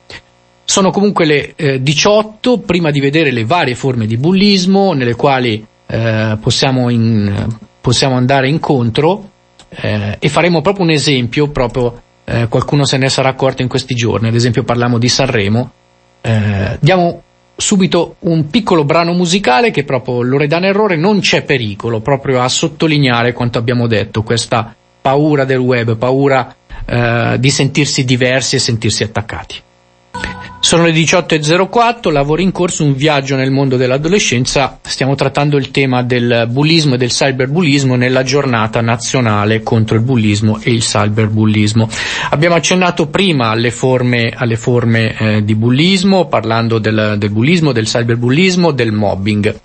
Sono 0.73 0.91
comunque 0.91 1.27
le 1.27 1.83
18 1.83 2.55
eh, 2.55 2.59
prima 2.61 2.91
di 2.91 2.99
vedere 2.99 3.31
le 3.31 3.45
varie 3.45 3.75
forme 3.75 4.07
di 4.07 4.17
bullismo 4.17 4.95
nelle 4.95 5.15
quali 5.15 5.63
eh, 5.87 6.39
possiamo, 6.41 6.89
in, 6.89 7.47
possiamo, 7.79 8.17
andare 8.17 8.49
incontro 8.49 9.29
e 9.69 10.29
faremo 10.31 10.63
proprio 10.63 10.87
un 10.87 10.91
esempio, 10.93 11.51
proprio 11.51 12.01
qualcuno 12.49 12.87
se 12.87 12.97
ne 12.97 13.11
sarà 13.11 13.29
accorto 13.29 13.61
in 13.61 13.69
questi 13.69 13.95
giorni, 13.95 14.29
ad 14.29 14.35
esempio 14.35 14.63
parliamo 14.65 14.97
di 14.97 15.09
Sanremo, 15.09 15.71
diamo 16.81 17.23
subito 17.55 18.17
un 18.21 18.49
piccolo 18.49 18.85
brano 18.85 19.13
musicale 19.13 19.71
che 19.71 19.85
proprio 19.85 20.23
Loredana 20.23 20.69
Errore 20.69 20.97
non 20.97 21.21
c'è 21.21 21.43
pericolo, 21.43 22.01
proprio 22.01 22.41
a 22.41 22.49
sottolineare 22.49 23.35
quanto 23.35 23.59
abbiamo 23.59 23.87
detto, 23.87 24.23
questa 24.23 24.75
paura 25.03 25.45
del 25.45 25.59
web, 25.59 25.99
paura 25.99 26.55
eh, 26.87 27.37
di 27.39 27.51
sentirsi 27.51 28.07
diversi 28.07 28.57
e 28.57 28.59
sentirsi 28.59 29.03
attaccati. 29.03 29.61
Sono 30.65 30.85
le 30.85 30.93
18.04, 30.93 32.13
lavoro 32.13 32.41
in 32.41 32.53
corso 32.53 32.85
un 32.85 32.95
viaggio 32.95 33.35
nel 33.35 33.51
mondo 33.51 33.77
dell'adolescenza, 33.77 34.79
stiamo 34.81 35.17
trattando 35.17 35.57
il 35.57 35.73
tema 35.73 36.05
del 36.05 36.47
bullismo 36.49 36.95
e 36.95 36.99
del 36.99 37.11
cyberbullismo 37.11 37.97
nella 37.97 38.23
giornata 38.23 38.81
nazionale 38.81 39.65
contro 39.65 39.97
il 39.97 40.03
bullismo 40.03 40.61
e 40.63 40.71
il 40.71 40.83
cyberbullismo. 40.83 41.89
Abbiamo 42.31 42.55
accennato 42.55 43.09
prima 43.09 43.49
alle 43.49 43.73
forme, 43.73 44.33
alle 44.35 44.55
forme 44.55 45.19
eh, 45.19 45.45
di 45.45 45.57
bullismo, 45.57 46.29
parlando 46.29 46.79
del, 46.79 47.17
del, 47.19 47.31
bullismo, 47.31 47.73
del 47.73 47.87
cyberbullismo, 47.87 48.71
del 48.71 48.93
mobbing. 48.93 49.61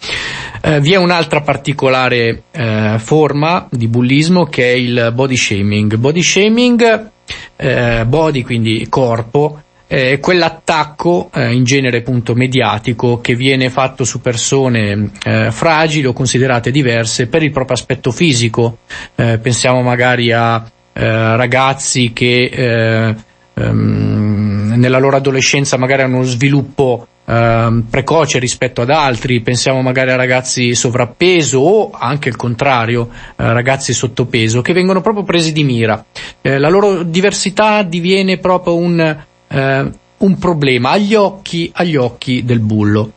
Eh, 0.62 0.82
vi 0.82 0.94
è 0.94 0.98
un'altra 0.98 1.42
particolare 1.42 2.42
eh, 2.50 2.96
forma 2.98 3.68
di 3.70 3.88
bullismo 3.88 4.46
che 4.46 4.74
è 4.74 4.76
il 4.76 5.12
body 5.14 5.38
shaming. 5.38 5.96
Body 5.96 6.24
shaming, 6.24 7.10
eh, 7.56 8.04
body 8.04 8.42
quindi 8.42 8.88
corpo, 8.90 9.62
eh, 9.88 10.20
quell'attacco 10.20 11.30
eh, 11.34 11.54
in 11.54 11.64
genere 11.64 12.00
appunto 12.00 12.36
mediatico 12.36 13.22
che 13.22 13.36
viene 13.36 13.70
fatto 13.70 14.04
su 14.04 14.20
persone 14.20 15.12
eh, 15.24 15.52
fragili 15.52 16.08
o 16.08 16.14
considerate 16.14 16.72
diverse 16.72 17.28
per 17.28 17.42
il 17.42 17.52
proprio 17.52 17.78
aspetto 17.78 18.12
fisico. 18.12 18.80
Eh, 19.16 19.38
pensiamo 19.38 19.82
magari 19.82 20.32
a 20.32 20.64
eh, 20.94 21.36
ragazzi 21.36 22.12
che 22.12 22.50
eh, 22.52 23.16
ehm, 23.54 24.74
nella 24.76 25.00
loro 25.00 25.16
adolescenza 25.16 25.78
magari 25.78 26.02
hanno 26.02 26.18
uno 26.18 26.26
sviluppo 26.26 27.08
ehm, 27.24 27.86
precoce 27.90 28.40
rispetto 28.40 28.82
ad 28.82 28.90
altri, 28.90 29.40
pensiamo 29.40 29.82
magari 29.82 30.12
a 30.12 30.18
ragazzi 30.18 30.76
sovrappeso 30.76 31.60
o 31.60 31.92
anche 31.98 32.28
il 32.28 32.36
contrario, 32.36 33.10
ragazzi 33.38 33.94
sottopeso 33.94 34.62
che 34.62 34.74
vengono 34.74 35.00
proprio 35.00 35.24
presi 35.24 35.54
di 35.54 35.64
mira. 35.64 36.04
la 36.42 36.70
loro 36.70 37.04
diversità 37.04 37.84
diviene 37.84 38.38
proprio 38.38 38.76
un 38.76 39.26
eh, 39.48 39.90
un 40.18 40.38
problema 40.38 40.92
agli 40.92 41.14
occhi, 41.14 41.70
agli 41.74 41.96
occhi 41.96 42.44
del 42.44 42.60
bullo. 42.60 43.12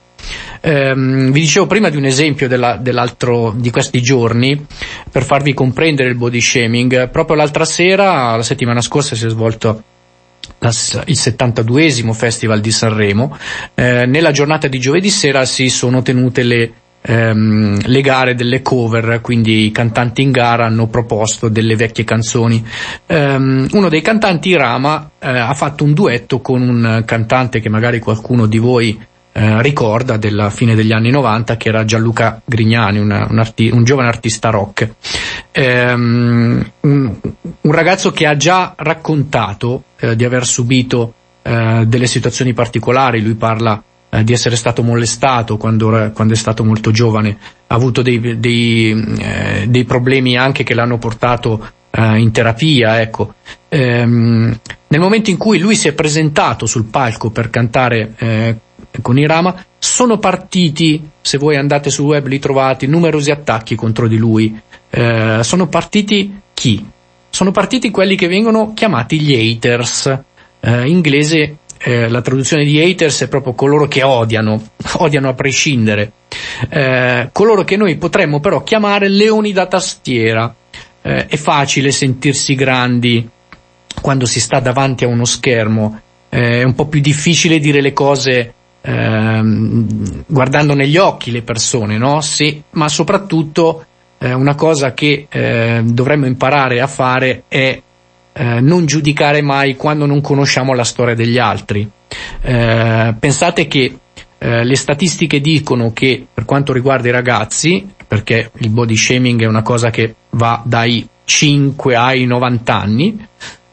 Eh, 0.60 0.92
vi 0.94 1.40
dicevo 1.40 1.66
prima 1.66 1.88
di 1.88 1.96
un 1.96 2.04
esempio 2.04 2.46
della, 2.46 2.76
dell'altro 2.76 3.54
di 3.56 3.70
questi 3.70 4.02
giorni 4.02 4.66
per 5.10 5.24
farvi 5.24 5.54
comprendere 5.54 6.10
il 6.10 6.16
body 6.16 6.40
shaming. 6.40 7.08
Proprio 7.08 7.36
l'altra 7.36 7.64
sera, 7.64 8.36
la 8.36 8.42
settimana 8.42 8.80
scorsa, 8.80 9.14
si 9.14 9.26
è 9.26 9.28
svolto 9.30 9.82
il 10.60 11.16
72esimo 11.16 12.12
Festival 12.12 12.60
di 12.60 12.70
Sanremo. 12.70 13.36
Eh, 13.74 14.04
nella 14.06 14.30
giornata 14.30 14.68
di 14.68 14.78
giovedì 14.78 15.08
sera 15.08 15.44
si 15.46 15.70
sono 15.70 16.02
tenute 16.02 16.42
le 16.42 16.72
ehm, 17.02 17.80
le 17.86 18.00
gare 18.00 18.34
delle 18.34 18.62
cover, 18.62 19.20
quindi 19.20 19.66
i 19.66 19.70
cantanti 19.70 20.22
in 20.22 20.30
gara 20.30 20.66
hanno 20.66 20.86
proposto 20.88 21.48
delle 21.48 21.76
vecchie 21.76 22.04
canzoni. 22.04 22.64
Um, 23.06 23.66
uno 23.72 23.88
dei 23.88 24.02
cantanti, 24.02 24.54
Rama, 24.56 25.10
eh, 25.18 25.28
ha 25.28 25.54
fatto 25.54 25.84
un 25.84 25.94
duetto 25.94 26.40
con 26.40 26.60
un 26.62 27.02
cantante 27.04 27.60
che 27.60 27.68
magari 27.68 27.98
qualcuno 28.00 28.46
di 28.46 28.58
voi 28.58 29.08
eh, 29.32 29.62
ricorda 29.62 30.16
della 30.16 30.50
fine 30.50 30.74
degli 30.74 30.92
anni 30.92 31.10
90 31.10 31.56
che 31.56 31.68
era 31.68 31.84
Gianluca 31.84 32.40
Grignani, 32.44 32.98
una, 32.98 33.26
un, 33.30 33.38
arti- 33.38 33.70
un, 33.70 33.84
giovane 33.84 34.08
artista 34.08 34.50
rock. 34.50 34.90
Ehm, 35.52 36.72
un, 36.80 37.16
un, 37.60 37.72
ragazzo 37.72 38.10
che 38.10 38.26
ha 38.26 38.36
già 38.36 38.74
raccontato 38.76 39.84
eh, 40.00 40.16
di 40.16 40.24
aver 40.24 40.44
subito 40.44 41.14
eh, 41.42 41.84
delle 41.86 42.06
situazioni 42.06 42.52
particolari, 42.52 43.22
lui 43.22 43.34
parla 43.34 43.80
eh, 44.10 44.24
di 44.24 44.32
essere 44.32 44.56
stato 44.56 44.82
molestato 44.82 45.56
quando, 45.56 46.10
quando, 46.12 46.34
è 46.34 46.36
stato 46.36 46.64
molto 46.64 46.90
giovane, 46.90 47.38
ha 47.66 47.74
avuto 47.74 48.02
dei, 48.02 48.38
dei, 48.38 49.16
eh, 49.18 49.66
dei 49.68 49.84
problemi 49.84 50.36
anche 50.36 50.64
che 50.64 50.74
l'hanno 50.74 50.98
portato 50.98 51.70
eh, 51.90 52.18
in 52.18 52.32
terapia, 52.32 53.00
ecco. 53.00 53.34
Ehm, 53.68 54.58
nel 54.88 55.00
momento 55.00 55.30
in 55.30 55.36
cui 55.36 55.58
lui 55.58 55.76
si 55.76 55.88
è 55.88 55.92
presentato 55.92 56.66
sul 56.66 56.84
palco 56.84 57.30
per 57.30 57.50
cantare 57.50 58.14
eh, 58.18 58.56
con 59.00 59.18
Irama, 59.18 59.64
sono 59.78 60.18
partiti, 60.18 61.08
se 61.20 61.38
voi 61.38 61.56
andate 61.56 61.90
sul 61.90 62.06
web 62.06 62.26
li 62.26 62.38
trovate, 62.38 62.86
numerosi 62.86 63.30
attacchi 63.30 63.76
contro 63.76 64.08
di 64.08 64.16
lui. 64.16 64.60
Eh, 64.90 65.38
sono 65.42 65.68
partiti 65.68 66.40
chi? 66.52 66.84
Sono 67.30 67.52
partiti 67.52 67.90
quelli 67.90 68.16
che 68.16 68.26
vengono 68.26 68.72
chiamati 68.74 69.20
gli 69.20 69.34
haters. 69.34 70.18
Eh, 70.60 70.80
in 70.82 70.96
inglese 70.96 71.56
eh, 71.82 72.08
la 72.08 72.20
traduzione 72.20 72.64
di 72.64 72.80
haters 72.80 73.22
è 73.22 73.28
proprio 73.28 73.54
coloro 73.54 73.88
che 73.88 74.02
odiano, 74.02 74.62
odiano 74.98 75.28
a 75.28 75.34
prescindere. 75.34 76.12
Eh, 76.68 77.30
coloro 77.32 77.64
che 77.64 77.76
noi 77.76 77.96
potremmo 77.96 78.40
però 78.40 78.62
chiamare 78.62 79.08
leoni 79.08 79.52
da 79.52 79.66
tastiera. 79.66 80.54
Eh, 81.02 81.26
è 81.26 81.36
facile 81.36 81.90
sentirsi 81.90 82.54
grandi 82.54 83.26
quando 84.00 84.26
si 84.26 84.40
sta 84.40 84.60
davanti 84.60 85.04
a 85.04 85.08
uno 85.08 85.24
schermo, 85.24 86.00
eh, 86.28 86.60
è 86.60 86.62
un 86.62 86.74
po' 86.74 86.86
più 86.86 87.00
difficile 87.00 87.58
dire 87.58 87.80
le 87.80 87.92
cose 87.92 88.54
ehm, 88.80 90.24
guardando 90.26 90.74
negli 90.74 90.96
occhi 90.96 91.30
le 91.30 91.42
persone, 91.42 91.98
no? 91.98 92.20
Sì, 92.20 92.62
ma 92.72 92.88
soprattutto 92.88 93.84
eh, 94.18 94.32
una 94.32 94.54
cosa 94.54 94.92
che 94.92 95.26
eh, 95.28 95.80
dovremmo 95.84 96.26
imparare 96.26 96.80
a 96.80 96.86
fare 96.86 97.44
è 97.48 97.80
eh, 98.32 98.60
non 98.60 98.86
giudicare 98.86 99.42
mai 99.42 99.76
quando 99.76 100.06
non 100.06 100.20
conosciamo 100.20 100.74
la 100.74 100.84
storia 100.84 101.14
degli 101.14 101.38
altri. 101.38 101.88
Eh, 102.40 103.14
pensate 103.18 103.66
che 103.66 103.98
eh, 104.38 104.64
le 104.64 104.76
statistiche 104.76 105.40
dicono 105.40 105.92
che 105.92 106.26
per 106.32 106.44
quanto 106.44 106.72
riguarda 106.72 107.08
i 107.08 107.12
ragazzi, 107.12 107.86
perché 108.06 108.50
il 108.58 108.70
body 108.70 108.96
shaming 108.96 109.42
è 109.42 109.46
una 109.46 109.62
cosa 109.62 109.90
che 109.90 110.14
va 110.30 110.62
dai 110.64 111.06
5 111.24 111.94
ai 111.94 112.24
90 112.24 112.74
anni, 112.74 113.26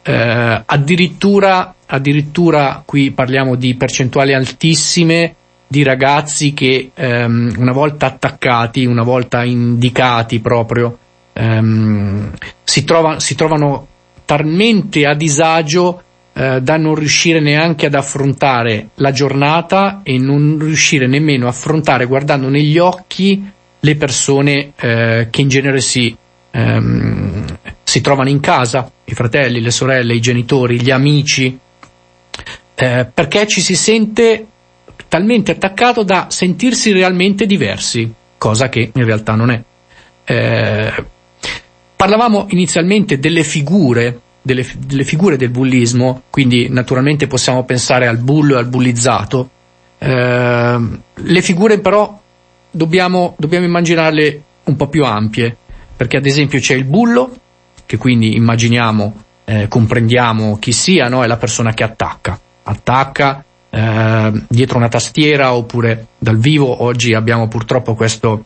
eh, 0.04 0.64
addirittura, 0.66 1.74
addirittura 1.86 2.84
qui 2.86 3.12
parliamo 3.12 3.56
di 3.56 3.76
percentuali 3.76 4.34
altissime 4.34 5.36
di 5.68 5.84
ragazzi 5.84 6.54
che 6.54 6.92
ehm, 6.94 7.56
una 7.58 7.74
volta 7.74 8.06
attaccati, 8.06 8.86
una 8.86 9.04
volta 9.04 9.44
indicati 9.44 10.40
proprio, 10.40 10.98
ehm, 11.34 12.32
si, 12.64 12.84
trova, 12.86 13.20
si, 13.20 13.36
trovano 13.36 13.88
talmente 14.28 15.06
a 15.06 15.14
disagio 15.14 16.04
eh, 16.34 16.62
da 16.62 16.76
non 16.76 16.96
riuscire 16.96 17.40
neanche 17.40 17.86
ad 17.86 17.96
affrontare 17.96 18.90
la 18.96 19.12
giornata 19.12 20.02
e 20.04 20.18
non 20.18 20.58
riuscire 20.60 21.08
nemmeno 21.08 21.46
a 21.46 21.52
affrontare 21.52 22.06
guardando 22.06 22.50
negli 22.50 22.78
occhi 22.78 23.42
le 23.80 23.96
persone 23.96 24.74
eh, 24.76 25.28
che 25.32 25.42
in 25.42 25.48
genere 25.48 25.80
si, 25.80 26.14
ehm, 26.52 27.46
si 27.82 28.02
trovano 28.02 28.28
in 28.28 28.42
casa, 28.42 28.92
i 29.06 29.14
fratelli, 29.14 29.62
le 29.62 29.72
sorelle, 29.72 30.14
i 30.14 30.20
genitori, 30.20 30.82
gli 30.82 30.92
amici, 30.92 31.58
eh, 32.76 33.08
perché 33.12 33.48
ci 33.48 33.62
si 33.62 33.78
sente 33.78 34.46
talmente 35.08 35.54
attaccato 35.54 36.04
da 36.04 36.28
sentirsi 36.30 36.92
realmente 36.92 37.46
diversi, 37.46 38.12
cosa 38.38 38.68
che 38.68 38.92
in 38.94 39.06
realtà 39.06 39.36
non 39.36 39.52
è. 39.52 39.62
Eh, 40.26 41.06
parlavamo 41.98 42.46
inizialmente 42.52 43.18
delle 43.20 43.44
figure, 43.44 44.20
delle, 44.42 44.66
delle, 44.78 45.04
figure 45.04 45.36
del 45.36 45.50
bullismo, 45.50 46.22
quindi 46.30 46.70
naturalmente 46.70 47.28
possiamo 47.28 47.66
pensare 47.66 48.08
al 48.08 48.20
bullo 48.20 48.56
e 48.56 48.60
al 48.60 48.68
bullizzato. 48.68 49.50
Eh, 49.98 50.80
le 51.14 51.42
figure 51.42 51.80
però 51.80 52.22
dobbiamo, 52.70 53.36
dobbiamo 53.38 53.66
immaginarle 53.66 54.44
un 54.66 54.76
po' 54.76 54.88
più 54.88 55.04
ampie, 55.04 55.58
perché 55.98 56.18
ad 56.18 56.26
esempio 56.28 56.60
c'è 56.60 56.76
il 56.76 56.86
bullo, 56.86 57.36
che 57.86 57.98
quindi 57.98 58.36
immaginiamo, 58.36 59.24
eh, 59.46 59.68
comprendiamo 59.68 60.60
chi 60.60 60.72
sia, 60.72 61.10
no? 61.10 61.24
è 61.24 61.28
la 61.28 61.38
persona 61.38 61.74
che 61.74 61.84
attacca, 61.84 62.40
attacca 62.64 63.44
eh, 63.72 64.32
dietro 64.48 64.78
una 64.78 64.88
tastiera 64.88 65.54
oppure 65.54 66.08
dal 66.20 66.38
vivo. 66.38 66.84
Oggi 66.84 67.16
abbiamo 67.16 67.48
purtroppo 67.48 67.96
questo, 67.96 68.46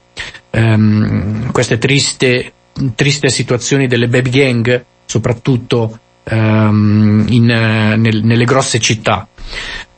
ehm, 0.51 1.51
queste 1.51 1.77
triste, 1.77 2.53
triste 2.95 3.29
situazioni 3.29 3.87
delle 3.87 4.07
baby 4.07 4.29
gang, 4.29 4.85
soprattutto 5.05 5.99
ehm, 6.23 7.25
in, 7.29 7.45
nel, 7.45 8.23
nelle 8.23 8.45
grosse 8.45 8.79
città. 8.79 9.27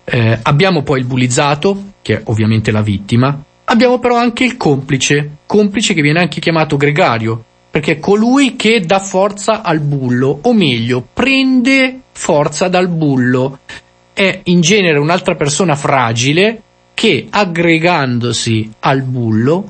Eh, 0.03 0.39
abbiamo 0.41 0.83
poi 0.83 0.99
il 0.99 1.05
bullizzato, 1.05 1.93
che 2.01 2.17
è 2.17 2.21
ovviamente 2.25 2.71
la 2.71 2.81
vittima, 2.81 3.41
abbiamo 3.65 3.99
però 3.99 4.17
anche 4.17 4.43
il 4.43 4.57
complice, 4.57 5.37
complice 5.45 5.93
che 5.93 6.01
viene 6.01 6.19
anche 6.19 6.39
chiamato 6.39 6.77
gregario, 6.77 7.43
perché 7.69 7.93
è 7.93 7.99
colui 7.99 8.55
che 8.55 8.81
dà 8.81 8.99
forza 8.99 9.61
al 9.61 9.79
bullo, 9.79 10.39
o 10.43 10.53
meglio, 10.53 11.05
prende 11.13 12.01
forza 12.11 12.67
dal 12.67 12.87
bullo 12.87 13.59
è 14.13 14.41
in 14.43 14.61
genere 14.61 14.99
un'altra 14.99 15.35
persona 15.35 15.75
fragile 15.75 16.61
che 16.93 17.25
aggregandosi 17.29 18.71
al 18.81 19.01
bullo 19.01 19.65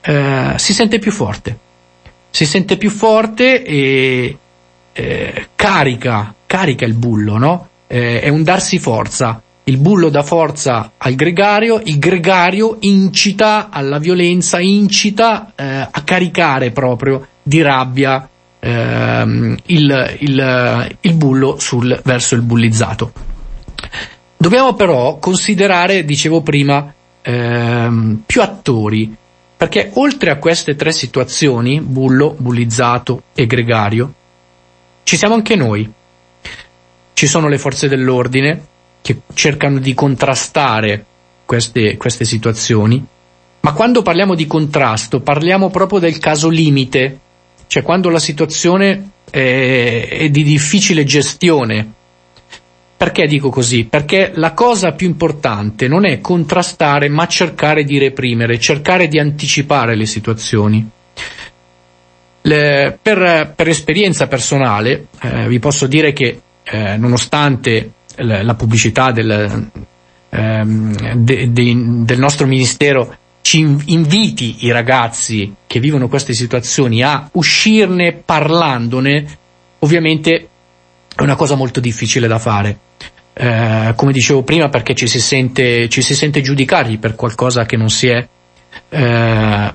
eh, 0.00 0.54
si 0.56 0.72
sente 0.72 0.98
più 0.98 1.12
forte. 1.12 1.56
Si 2.34 2.46
sente 2.46 2.78
più 2.78 2.88
forte 2.88 3.62
e 3.62 4.36
eh, 4.92 5.46
carica, 5.54 6.34
carica 6.46 6.86
il 6.86 6.94
bullo, 6.94 7.36
no? 7.36 7.68
Eh, 7.86 8.20
è 8.20 8.28
un 8.28 8.42
darsi 8.42 8.78
forza. 8.78 9.42
Il 9.64 9.76
bullo 9.76 10.08
dà 10.08 10.22
forza 10.22 10.92
al 10.96 11.14
gregario, 11.14 11.80
il 11.84 11.98
gregario 11.98 12.78
incita 12.80 13.68
alla 13.70 13.98
violenza, 13.98 14.58
incita 14.58 15.52
eh, 15.54 15.64
a 15.90 16.02
caricare 16.04 16.70
proprio 16.70 17.26
di 17.42 17.62
rabbia 17.62 18.28
ehm, 18.58 19.56
il, 19.66 20.16
il, 20.20 20.96
il 21.00 21.14
bullo 21.14 21.58
sul, 21.58 22.00
verso 22.02 22.34
il 22.34 22.42
bullizzato. 22.42 23.12
Dobbiamo 24.36 24.74
però 24.74 25.18
considerare, 25.18 26.04
dicevo 26.04 26.40
prima, 26.40 26.92
ehm, 27.20 28.22
più 28.26 28.42
attori, 28.42 29.14
perché 29.62 29.92
oltre 29.94 30.30
a 30.30 30.38
queste 30.38 30.74
tre 30.74 30.90
situazioni, 30.90 31.80
bullo, 31.80 32.34
bullizzato 32.36 33.22
e 33.32 33.46
gregario, 33.46 34.12
ci 35.04 35.16
siamo 35.16 35.34
anche 35.34 35.54
noi. 35.54 35.88
Ci 37.12 37.26
sono 37.28 37.46
le 37.46 37.58
forze 37.58 37.86
dell'ordine 37.86 38.60
che 39.00 39.20
cercano 39.34 39.78
di 39.78 39.94
contrastare 39.94 41.04
queste, 41.44 41.96
queste 41.96 42.24
situazioni, 42.24 43.06
ma 43.60 43.72
quando 43.72 44.02
parliamo 44.02 44.34
di 44.34 44.48
contrasto 44.48 45.20
parliamo 45.20 45.70
proprio 45.70 46.00
del 46.00 46.18
caso 46.18 46.48
limite, 46.48 47.20
cioè 47.68 47.84
quando 47.84 48.08
la 48.08 48.18
situazione 48.18 49.10
è, 49.30 50.08
è 50.10 50.28
di 50.28 50.42
difficile 50.42 51.04
gestione 51.04 51.92
perché 53.02 53.26
dico 53.26 53.48
così? 53.48 53.84
Perché 53.84 54.30
la 54.36 54.52
cosa 54.52 54.92
più 54.92 55.08
importante 55.08 55.88
non 55.88 56.06
è 56.06 56.20
contrastare, 56.20 57.08
ma 57.08 57.26
cercare 57.26 57.82
di 57.82 57.98
reprimere, 57.98 58.60
cercare 58.60 59.08
di 59.08 59.18
anticipare 59.18 59.96
le 59.96 60.06
situazioni. 60.06 60.88
Le, 62.42 62.96
per, 63.02 63.54
per, 63.56 63.66
esperienza 63.68 64.28
personale 64.28 65.06
eh, 65.20 65.48
vi 65.48 65.58
posso 65.58 65.88
dire 65.88 66.12
che 66.12 66.40
eh, 66.62 66.96
nonostante 66.96 67.90
la, 68.18 68.54
pubblicità 68.54 69.10
del, 69.10 69.68
ehm, 70.28 71.14
de, 71.16 71.52
de, 71.52 71.74
del 72.04 72.18
nostro 72.20 72.46
ministero 72.46 73.16
ci 73.40 73.58
inviti 73.86 74.64
i 74.64 74.70
ragazzi 74.70 75.52
che 75.66 75.80
vivono 75.80 76.06
queste 76.06 76.34
situazioni 76.34 77.02
a 77.02 77.28
uscirne 77.32 78.12
parlandone, 78.12 79.26
ovviamente 79.80 80.50
è 81.16 81.22
una 81.22 81.36
cosa 81.36 81.54
molto 81.54 81.80
difficile 81.80 82.26
da 82.26 82.38
fare. 82.38 82.78
Eh, 83.34 83.92
come 83.96 84.12
dicevo 84.12 84.42
prima, 84.42 84.68
perché 84.68 84.94
ci 84.94 85.06
si 85.06 85.20
sente, 85.20 85.88
ci 85.88 86.02
si 86.02 86.14
sente 86.14 86.40
giudicati 86.40 86.98
per 86.98 87.14
qualcosa 87.14 87.64
che 87.64 87.76
non 87.76 87.90
si 87.90 88.08
è. 88.08 88.26
Eh, 88.88 89.74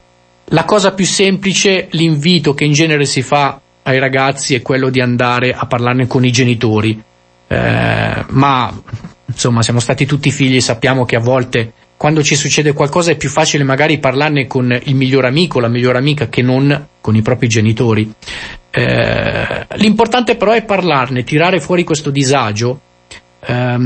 la 0.49 0.63
cosa 0.63 0.93
più 0.93 1.05
semplice, 1.05 1.87
l'invito 1.91 2.53
che 2.53 2.63
in 2.63 2.73
genere 2.73 3.05
si 3.05 3.21
fa 3.21 3.59
ai 3.83 3.99
ragazzi 3.99 4.55
è 4.55 4.61
quello 4.61 4.89
di 4.89 5.01
andare 5.01 5.53
a 5.53 5.65
parlarne 5.65 6.07
con 6.07 6.25
i 6.25 6.31
genitori. 6.31 7.01
Eh, 7.47 8.25
ma 8.29 8.81
insomma, 9.25 9.61
siamo 9.61 9.79
stati 9.79 10.05
tutti 10.05 10.31
figli, 10.31 10.59
sappiamo 10.61 11.05
che 11.05 11.15
a 11.15 11.19
volte 11.19 11.73
quando 11.97 12.23
ci 12.23 12.35
succede 12.35 12.73
qualcosa 12.73 13.11
è 13.11 13.17
più 13.17 13.27
facile 13.27 13.63
magari 13.63 13.97
parlarne 13.97 14.45
con 14.45 14.79
il 14.83 14.95
miglior 14.95 15.25
amico, 15.25 15.59
la 15.59 15.67
migliore 15.67 15.97
amica 15.97 16.29
che 16.29 16.43
non 16.43 16.87
con 17.01 17.15
i 17.15 17.23
propri 17.23 17.47
genitori. 17.47 18.13
Eh, 18.77 19.65
l'importante 19.77 20.35
però 20.35 20.51
è 20.51 20.63
parlarne, 20.63 21.23
tirare 21.23 21.59
fuori 21.59 21.83
questo 21.83 22.11
disagio. 22.11 22.79
Eh, 23.39 23.77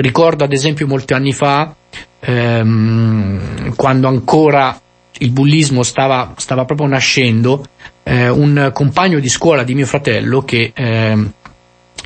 ricordo 0.00 0.44
ad 0.44 0.52
esempio 0.52 0.86
molti 0.86 1.12
anni 1.12 1.32
fa 1.32 1.74
ehm, 2.20 3.74
quando 3.74 4.08
ancora 4.08 4.80
il 5.18 5.30
bullismo 5.30 5.82
stava, 5.82 6.32
stava 6.36 6.64
proprio 6.64 6.86
nascendo, 6.86 7.62
eh, 8.04 8.30
un 8.30 8.70
compagno 8.72 9.18
di 9.18 9.28
scuola 9.28 9.64
di 9.64 9.74
mio 9.74 9.84
fratello 9.84 10.42
che 10.42 10.72
eh, 10.74 11.30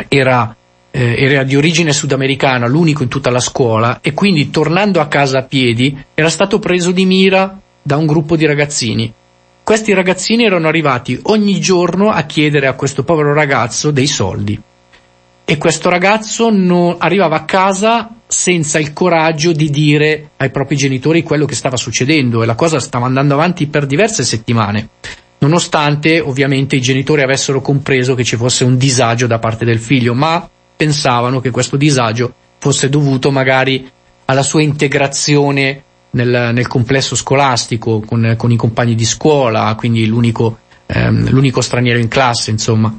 era, 0.08 0.56
eh, 0.90 1.14
era 1.16 1.44
di 1.44 1.54
origine 1.54 1.92
sudamericana, 1.92 2.66
l'unico 2.66 3.04
in 3.04 3.08
tutta 3.08 3.30
la 3.30 3.38
scuola, 3.38 4.00
e 4.00 4.14
quindi 4.14 4.50
tornando 4.50 5.00
a 5.00 5.06
casa 5.06 5.38
a 5.38 5.42
piedi 5.42 5.96
era 6.12 6.28
stato 6.28 6.58
preso 6.58 6.90
di 6.90 7.04
mira 7.04 7.56
da 7.80 7.96
un 7.96 8.06
gruppo 8.06 8.34
di 8.34 8.46
ragazzini. 8.46 9.12
Questi 9.64 9.94
ragazzini 9.94 10.44
erano 10.44 10.66
arrivati 10.66 11.18
ogni 11.24 11.60
giorno 11.60 12.10
a 12.10 12.22
chiedere 12.22 12.66
a 12.66 12.72
questo 12.72 13.04
povero 13.04 13.32
ragazzo 13.32 13.92
dei 13.92 14.08
soldi. 14.08 14.60
E 15.44 15.58
questo 15.58 15.88
ragazzo 15.88 16.50
non, 16.50 16.96
arrivava 16.98 17.36
a 17.36 17.44
casa 17.44 18.10
senza 18.26 18.78
il 18.78 18.92
coraggio 18.92 19.52
di 19.52 19.70
dire 19.70 20.30
ai 20.38 20.50
propri 20.50 20.76
genitori 20.76 21.22
quello 21.22 21.44
che 21.44 21.54
stava 21.54 21.76
succedendo 21.76 22.42
e 22.42 22.46
la 22.46 22.54
cosa 22.54 22.80
stava 22.80 23.06
andando 23.06 23.34
avanti 23.34 23.66
per 23.66 23.86
diverse 23.86 24.24
settimane, 24.24 24.88
nonostante 25.38 26.20
ovviamente 26.20 26.76
i 26.76 26.80
genitori 26.80 27.22
avessero 27.22 27.60
compreso 27.60 28.14
che 28.14 28.24
ci 28.24 28.36
fosse 28.36 28.64
un 28.64 28.76
disagio 28.76 29.26
da 29.26 29.38
parte 29.38 29.64
del 29.64 29.78
figlio, 29.78 30.14
ma 30.14 30.48
pensavano 30.74 31.40
che 31.40 31.50
questo 31.50 31.76
disagio 31.76 32.32
fosse 32.58 32.88
dovuto 32.88 33.30
magari 33.30 33.88
alla 34.24 34.42
sua 34.42 34.62
integrazione 34.62 35.82
nel, 36.12 36.50
nel 36.52 36.66
complesso 36.66 37.14
scolastico 37.14 38.00
con, 38.00 38.34
con, 38.36 38.50
i 38.50 38.56
compagni 38.56 38.94
di 38.94 39.04
scuola, 39.04 39.74
quindi 39.76 40.06
l'unico, 40.06 40.58
ehm, 40.86 41.30
l'unico 41.30 41.60
straniero 41.60 41.98
in 41.98 42.08
classe, 42.08 42.50
insomma. 42.50 42.96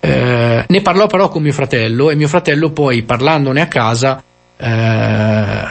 Eh, 0.00 0.64
ne 0.66 0.80
parlò 0.80 1.06
però 1.06 1.28
con 1.28 1.42
mio 1.42 1.52
fratello 1.52 2.10
e 2.10 2.14
mio 2.14 2.28
fratello 2.28 2.70
poi 2.70 3.02
parlandone 3.02 3.60
a 3.60 3.66
casa 3.66 4.22
eh, 4.56 5.70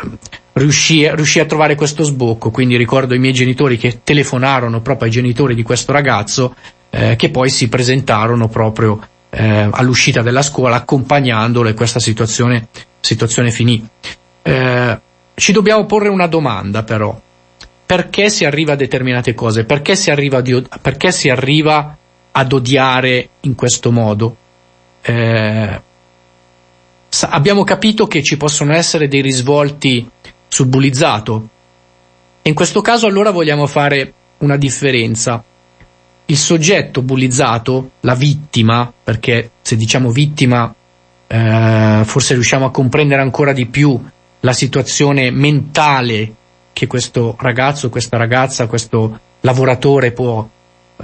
riuscì, 0.54 1.10
riuscì, 1.14 1.40
a 1.40 1.46
trovare 1.46 1.76
questo 1.76 2.04
sbocco, 2.04 2.52
quindi 2.52 2.78
ricordo 2.78 3.14
i 3.14 3.20
miei 3.20 3.34
genitori 3.34 3.78
che 3.78 4.02
telefonarono 4.04 4.82
proprio 4.82 5.08
ai 5.08 5.14
genitori 5.14 5.56
di 5.56 5.64
questo 5.64 5.92
ragazzo 5.92 6.56
eh, 6.90 7.16
che 7.16 7.30
poi 7.30 7.50
si 7.50 7.68
presentarono 7.68 8.48
proprio 8.48 9.00
eh, 9.30 9.70
all'uscita 9.72 10.22
della 10.22 10.42
scuola 10.42 10.78
accompagnandolo 10.78 11.70
e 11.70 11.74
questa 11.74 12.00
situazione, 12.00 12.68
situazione 13.00 13.52
finì. 13.52 13.86
Eh, 14.42 15.00
ci 15.40 15.52
dobbiamo 15.52 15.86
porre 15.86 16.10
una 16.10 16.26
domanda 16.26 16.84
però. 16.84 17.20
Perché 17.86 18.30
si 18.30 18.44
arriva 18.44 18.74
a 18.74 18.76
determinate 18.76 19.34
cose? 19.36 19.66
Perché 19.66 19.96
si 19.96 20.10
arriva, 20.10 20.42
di, 20.42 20.66
perché 20.82 21.12
si 21.12 21.30
arriva 21.30 21.96
ad 22.32 22.52
odiare 22.52 23.30
in 23.42 23.54
questo 23.56 23.92
modo? 23.92 24.36
Eh, 25.02 25.82
abbiamo 27.30 27.64
capito 27.64 28.08
che 28.08 28.24
ci 28.24 28.36
possono 28.36 28.74
essere 28.74 29.08
dei 29.08 29.22
risvolti 29.22 30.10
sul 30.48 30.66
bullizzato 30.66 31.50
e 32.42 32.50
in 32.50 32.56
questo 32.56 32.82
caso 32.82 33.06
allora 33.06 33.30
vogliamo 33.30 33.68
fare 33.68 34.14
una 34.40 34.58
differenza. 34.58 35.42
Il 36.26 36.38
soggetto 36.38 37.02
bullizzato, 37.02 37.92
la 38.02 38.16
vittima, 38.16 38.92
perché 39.04 39.52
se 39.62 39.76
diciamo 39.78 40.10
vittima 40.10 40.74
eh, 41.28 42.02
forse 42.04 42.34
riusciamo 42.34 42.66
a 42.66 42.72
comprendere 42.72 43.22
ancora 43.22 43.54
di 43.54 43.66
più 43.68 44.04
la 44.42 44.54
situazione 44.54 45.32
mentale 45.32 46.34
che 46.74 46.88
questo 46.88 47.36
ragazzo, 47.40 47.90
questa 47.90 48.18
ragazza, 48.18 48.68
questo 48.68 49.20
lavoratore 49.42 50.12
può, 50.12 50.48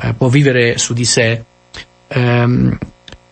eh, 0.01 0.13
può 0.13 0.27
vivere 0.27 0.77
su 0.77 0.93
di 0.93 1.05
sé, 1.05 1.43
ehm, 2.07 2.77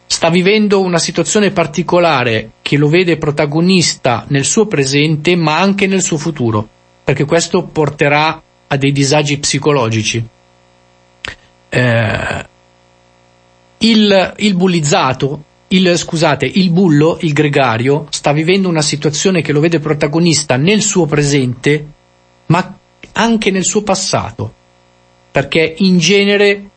sta 0.06 0.30
vivendo 0.30 0.82
una 0.82 0.98
situazione 0.98 1.52
particolare 1.52 2.52
che 2.62 2.78
lo 2.78 2.88
vede 2.88 3.18
protagonista 3.18 4.26
nel 4.30 4.44
suo 4.46 4.66
presente 4.66 5.36
ma 5.36 5.60
anche 5.60 5.88
nel 5.88 6.02
suo 6.02 6.18
futuro, 6.18 6.68
perché 7.04 7.26
questo 7.26 7.64
porterà 7.64 8.42
a 8.68 8.78
dei 8.78 8.92
disagi 8.92 9.38
psicologici. 9.38 10.26
Eh, 11.70 12.46
il, 13.78 14.34
il 14.38 14.56
bullizzato 14.56 15.44
il, 15.72 15.98
scusate, 15.98 16.46
il 16.46 16.70
bullo, 16.70 17.18
il 17.22 17.34
gregario, 17.34 18.08
sta 18.10 18.32
vivendo 18.32 18.68
una 18.68 18.82
situazione 18.82 19.42
che 19.42 19.52
lo 19.52 19.60
vede 19.60 19.80
protagonista 19.80 20.58
nel 20.58 20.82
suo 20.82 21.06
presente, 21.06 21.86
ma 22.48 22.78
anche 23.14 23.52
nel 23.52 23.64
suo 23.64 23.82
passato, 23.84 24.54
perché 25.32 25.76
in 25.78 25.98
genere 25.98 26.70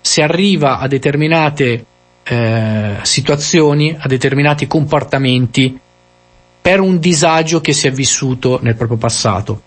si 0.00 0.20
arriva 0.20 0.78
a 0.78 0.86
determinate 0.86 1.84
eh, 2.22 2.96
situazioni, 3.02 3.96
a 3.98 4.06
determinati 4.06 4.66
comportamenti 4.66 5.78
per 6.60 6.80
un 6.80 6.98
disagio 6.98 7.60
che 7.60 7.72
si 7.72 7.86
è 7.86 7.90
vissuto 7.90 8.60
nel 8.62 8.76
proprio 8.76 8.98
passato. 8.98 9.62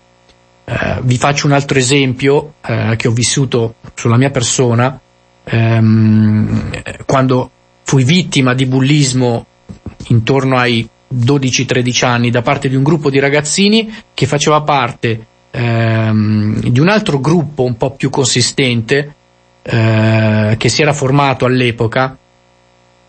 Eh, 0.64 0.98
vi 1.02 1.18
faccio 1.18 1.46
un 1.46 1.52
altro 1.52 1.78
esempio 1.78 2.54
eh, 2.66 2.94
che 2.96 3.08
ho 3.08 3.12
vissuto 3.12 3.74
sulla 3.94 4.16
mia 4.16 4.30
persona 4.30 4.98
ehm, 5.44 6.70
quando 7.06 7.50
fui 7.82 8.04
vittima 8.04 8.54
di 8.54 8.66
bullismo 8.66 9.46
intorno 10.08 10.56
ai 10.56 10.88
12-13 11.12 12.04
anni 12.04 12.30
da 12.30 12.42
parte 12.42 12.68
di 12.68 12.76
un 12.76 12.82
gruppo 12.82 13.10
di 13.10 13.18
ragazzini 13.18 13.92
che 14.14 14.26
faceva 14.26 14.60
parte 14.62 15.26
ehm, 15.50 16.60
di 16.60 16.80
un 16.80 16.88
altro 16.88 17.18
gruppo 17.18 17.64
un 17.64 17.76
po' 17.76 17.90
più 17.92 18.10
consistente 18.10 19.14
eh, 19.62 20.54
che 20.56 20.68
si 20.68 20.82
era 20.82 20.92
formato 20.92 21.44
all'epoca 21.44 22.16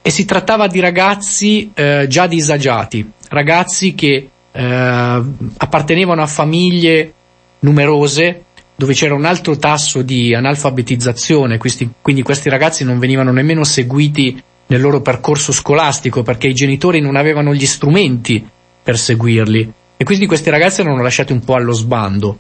e 0.02 0.10
si 0.10 0.26
trattava 0.26 0.68
di 0.68 0.80
ragazzi 0.80 1.72
eh, 1.74 2.08
già 2.10 2.26
disagiati, 2.26 3.08
ragazzi 3.30 3.94
che 3.94 4.30
eh, 4.52 5.22
appartenevano 5.58 6.22
a 6.24 6.28
famiglie 6.28 7.14
numerose 7.60 8.46
dove 8.76 8.94
c'era 8.94 9.14
un 9.14 9.26
alto 9.26 9.58
tasso 9.58 10.02
di 10.02 10.34
analfabetizzazione, 10.34 11.60
questi, 11.60 11.88
quindi 12.02 12.24
questi 12.24 12.50
ragazzi 12.50 12.84
non 12.84 12.98
venivano 12.98 13.32
nemmeno 13.32 13.64
seguiti 13.64 14.42
nel 14.72 14.80
loro 14.80 15.02
percorso 15.02 15.52
scolastico 15.52 16.24
perché 16.24 16.48
i 16.48 16.54
genitori 16.54 17.02
non 17.02 17.18
avevano 17.18 17.54
gli 17.54 17.66
strumenti 17.66 18.46
per 18.82 18.98
seguirli 18.98 19.74
e 19.98 20.04
quindi 20.06 20.26
questi 20.26 20.50
ragazzi 20.50 20.80
erano 20.80 21.04
lasciati 21.04 21.34
un 21.34 21.44
po' 21.44 21.56
allo 21.56 21.74
sbando. 21.74 22.40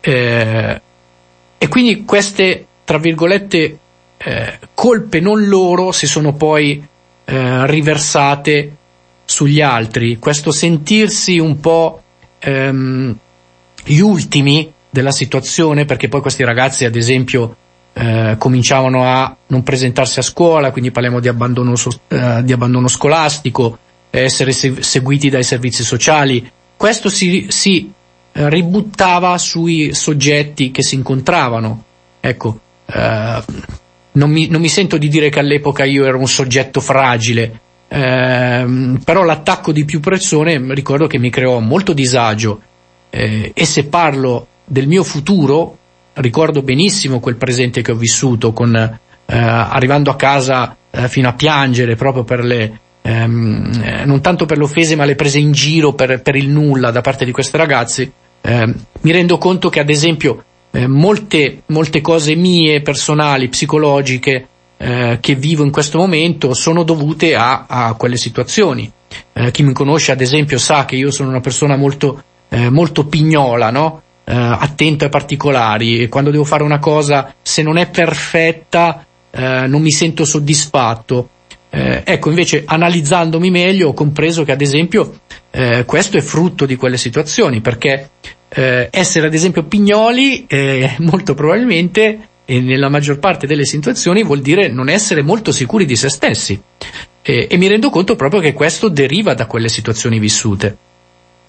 Eh, 0.00 0.80
e 1.58 1.68
quindi 1.68 2.04
queste, 2.04 2.66
tra 2.84 2.98
virgolette, 2.98 3.78
eh, 4.18 4.58
colpe 4.74 5.18
non 5.18 5.46
loro 5.46 5.92
si 5.92 6.06
sono 6.06 6.34
poi 6.34 6.86
eh, 7.24 7.66
riversate 7.66 8.76
sugli 9.24 9.62
altri. 9.62 10.18
Questo 10.18 10.52
sentirsi 10.52 11.38
un 11.38 11.58
po' 11.58 12.02
ehm, 12.38 13.16
gli 13.82 13.98
ultimi 13.98 14.70
della 14.90 15.10
situazione, 15.10 15.86
perché 15.86 16.08
poi 16.08 16.20
questi 16.20 16.44
ragazzi, 16.44 16.84
ad 16.84 16.94
esempio, 16.94 17.56
eh, 17.98 18.34
cominciavano 18.36 19.04
a 19.04 19.34
non 19.46 19.62
presentarsi 19.62 20.18
a 20.18 20.22
scuola, 20.22 20.70
quindi 20.70 20.90
parliamo 20.90 21.18
di 21.18 21.28
abbandono, 21.28 21.72
eh, 22.08 22.42
di 22.44 22.52
abbandono 22.52 22.88
scolastico, 22.88 23.78
essere 24.10 24.52
se- 24.52 24.82
seguiti 24.82 25.30
dai 25.30 25.42
servizi 25.42 25.82
sociali. 25.82 26.50
Questo 26.76 27.08
si, 27.08 27.46
si 27.48 27.90
eh, 28.32 28.50
ributtava 28.50 29.38
sui 29.38 29.94
soggetti 29.94 30.70
che 30.70 30.82
si 30.82 30.94
incontravano. 30.94 31.84
Ecco, 32.20 32.58
eh, 32.84 33.42
non 34.12 34.30
mi, 34.30 34.46
non 34.48 34.60
mi, 34.60 34.68
sento 34.68 34.98
di 34.98 35.08
dire 35.08 35.30
che 35.30 35.38
all'epoca 35.38 35.84
io 35.84 36.04
ero 36.04 36.18
un 36.18 36.28
soggetto 36.28 36.80
fragile, 36.80 37.60
ehm, 37.88 39.00
però 39.02 39.22
l'attacco 39.22 39.72
di 39.72 39.86
più 39.86 40.00
persone 40.00 40.62
ricordo 40.74 41.06
che 41.06 41.18
mi 41.18 41.30
creò 41.30 41.60
molto 41.60 41.94
disagio 41.94 42.60
eh, 43.08 43.52
e 43.54 43.64
se 43.64 43.86
parlo 43.86 44.46
del 44.66 44.86
mio 44.86 45.02
futuro 45.02 45.78
ricordo 46.16 46.62
benissimo 46.62 47.20
quel 47.20 47.36
presente 47.36 47.82
che 47.82 47.92
ho 47.92 47.96
vissuto 47.96 48.52
con, 48.52 48.74
eh, 48.74 48.98
arrivando 49.26 50.10
a 50.10 50.16
casa 50.16 50.76
eh, 50.90 51.08
fino 51.08 51.28
a 51.28 51.32
piangere 51.32 51.96
proprio 51.96 52.24
per 52.24 52.44
le, 52.44 52.80
ehm, 53.02 53.82
eh, 53.82 54.04
non 54.04 54.20
tanto 54.20 54.46
per 54.46 54.58
le 54.58 54.64
offese 54.64 54.96
ma 54.96 55.04
le 55.04 55.14
prese 55.14 55.38
in 55.38 55.52
giro 55.52 55.92
per, 55.94 56.22
per 56.22 56.36
il 56.36 56.48
nulla 56.48 56.90
da 56.90 57.00
parte 57.00 57.24
di 57.24 57.32
questi 57.32 57.56
ragazzi, 57.56 58.10
ehm, 58.40 58.74
mi 59.00 59.12
rendo 59.12 59.38
conto 59.38 59.68
che 59.68 59.80
ad 59.80 59.90
esempio 59.90 60.44
eh, 60.70 60.86
molte, 60.86 61.62
molte 61.66 62.00
cose 62.00 62.34
mie, 62.34 62.82
personali, 62.82 63.48
psicologiche, 63.48 64.48
eh, 64.76 65.18
che 65.20 65.34
vivo 65.34 65.64
in 65.64 65.70
questo 65.70 65.98
momento 65.98 66.52
sono 66.52 66.82
dovute 66.82 67.34
a, 67.34 67.64
a 67.66 67.94
quelle 67.94 68.16
situazioni. 68.16 68.90
Eh, 69.32 69.50
chi 69.50 69.62
mi 69.62 69.72
conosce 69.72 70.12
ad 70.12 70.20
esempio 70.20 70.58
sa 70.58 70.84
che 70.84 70.96
io 70.96 71.10
sono 71.10 71.30
una 71.30 71.40
persona 71.40 71.76
molto, 71.76 72.22
eh, 72.48 72.68
molto 72.68 73.06
pignola, 73.06 73.70
no? 73.70 74.02
Eh, 74.28 74.34
attento 74.34 75.04
ai 75.04 75.10
particolari 75.10 76.00
e 76.00 76.08
quando 76.08 76.32
devo 76.32 76.44
fare 76.44 76.64
una 76.64 76.80
cosa, 76.80 77.32
se 77.40 77.62
non 77.62 77.76
è 77.78 77.88
perfetta, 77.88 79.06
eh, 79.30 79.66
non 79.68 79.80
mi 79.80 79.92
sento 79.92 80.24
soddisfatto. 80.24 81.28
Eh, 81.70 82.02
ecco, 82.04 82.30
invece, 82.30 82.64
analizzandomi 82.66 83.50
meglio, 83.50 83.88
ho 83.88 83.92
compreso 83.92 84.42
che, 84.42 84.50
ad 84.50 84.60
esempio, 84.60 85.20
eh, 85.50 85.84
questo 85.84 86.16
è 86.16 86.20
frutto 86.22 86.66
di 86.66 86.74
quelle 86.74 86.96
situazioni, 86.96 87.60
perché 87.60 88.10
eh, 88.48 88.88
essere, 88.90 89.28
ad 89.28 89.34
esempio, 89.34 89.62
pignoli, 89.62 90.44
eh, 90.48 90.96
molto 91.00 91.34
probabilmente, 91.34 92.28
e 92.44 92.60
nella 92.60 92.88
maggior 92.88 93.20
parte 93.20 93.46
delle 93.46 93.64
situazioni, 93.64 94.24
vuol 94.24 94.40
dire 94.40 94.68
non 94.68 94.88
essere 94.88 95.22
molto 95.22 95.52
sicuri 95.52 95.84
di 95.84 95.94
se 95.94 96.08
stessi. 96.08 96.60
e 97.22 97.56
mi 97.56 97.66
rendo 97.66 97.90
conto 97.90 98.14
proprio 98.14 98.40
che 98.40 98.52
questo 98.52 98.88
deriva 98.88 99.34
da 99.34 99.46
quelle 99.46 99.68
situazioni 99.68 100.20
vissute. 100.20 100.76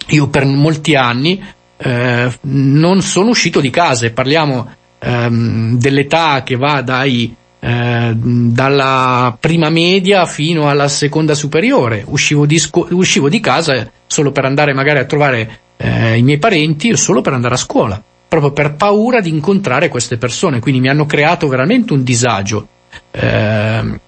Io 0.08 0.28
per 0.28 0.44
molti 0.44 0.94
anni 0.94 1.40
eh, 1.78 2.38
non 2.42 3.02
sono 3.02 3.30
uscito 3.30 3.60
di 3.60 3.70
casa 3.70 4.06
e 4.06 4.10
parliamo 4.10 4.68
ehm, 4.98 5.78
dell'età 5.78 6.42
che 6.42 6.56
va 6.56 6.82
dai 6.82 7.34
eh, 7.60 8.12
dalla 8.14 9.36
prima 9.38 9.68
media 9.68 10.26
fino 10.26 10.68
alla 10.68 10.88
seconda 10.88 11.34
superiore. 11.34 12.04
Uscivo 12.06 12.46
di, 12.46 12.58
sco- 12.58 12.86
uscivo 12.90 13.28
di 13.28 13.40
casa 13.40 13.90
solo 14.06 14.30
per 14.30 14.44
andare 14.44 14.72
magari 14.72 14.98
a 14.98 15.04
trovare 15.04 15.60
eh, 15.76 16.16
i 16.16 16.22
miei 16.22 16.38
parenti 16.38 16.90
o 16.92 16.96
solo 16.96 17.20
per 17.20 17.32
andare 17.32 17.54
a 17.54 17.58
scuola, 17.58 18.00
proprio 18.28 18.52
per 18.52 18.74
paura 18.74 19.20
di 19.20 19.30
incontrare 19.30 19.88
queste 19.88 20.18
persone. 20.18 20.60
Quindi 20.60 20.80
mi 20.80 20.88
hanno 20.88 21.06
creato 21.06 21.48
veramente 21.48 21.92
un 21.92 22.02
disagio. 22.02 22.68
Eh, 23.10 24.00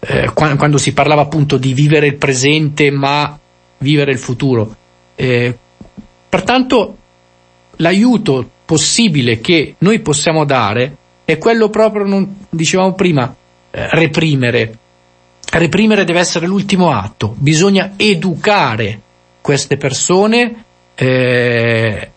eh 0.00 0.32
quando 0.34 0.78
si 0.78 0.92
parlava 0.92 1.22
appunto 1.22 1.58
di 1.58 1.72
vivere 1.74 2.06
il 2.06 2.16
presente 2.16 2.90
ma 2.90 3.38
vivere 3.78 4.12
il 4.12 4.18
futuro. 4.18 4.74
Eh, 5.14 5.56
pertanto 6.28 6.96
l'aiuto 7.80 8.48
possibile 8.64 9.40
che 9.40 9.74
noi 9.78 10.00
possiamo 10.00 10.44
dare 10.44 10.96
è 11.24 11.38
quello 11.38 11.68
proprio, 11.68 12.04
non, 12.04 12.36
dicevamo 12.48 12.94
prima, 12.94 13.34
eh, 13.70 13.88
reprimere. 13.90 14.76
Reprimere 15.52 16.04
deve 16.04 16.20
essere 16.20 16.46
l'ultimo 16.46 16.92
atto, 16.92 17.34
bisogna 17.36 17.94
educare 17.96 19.00
queste 19.40 19.76
persone 19.76 20.64
eh, 20.94 22.10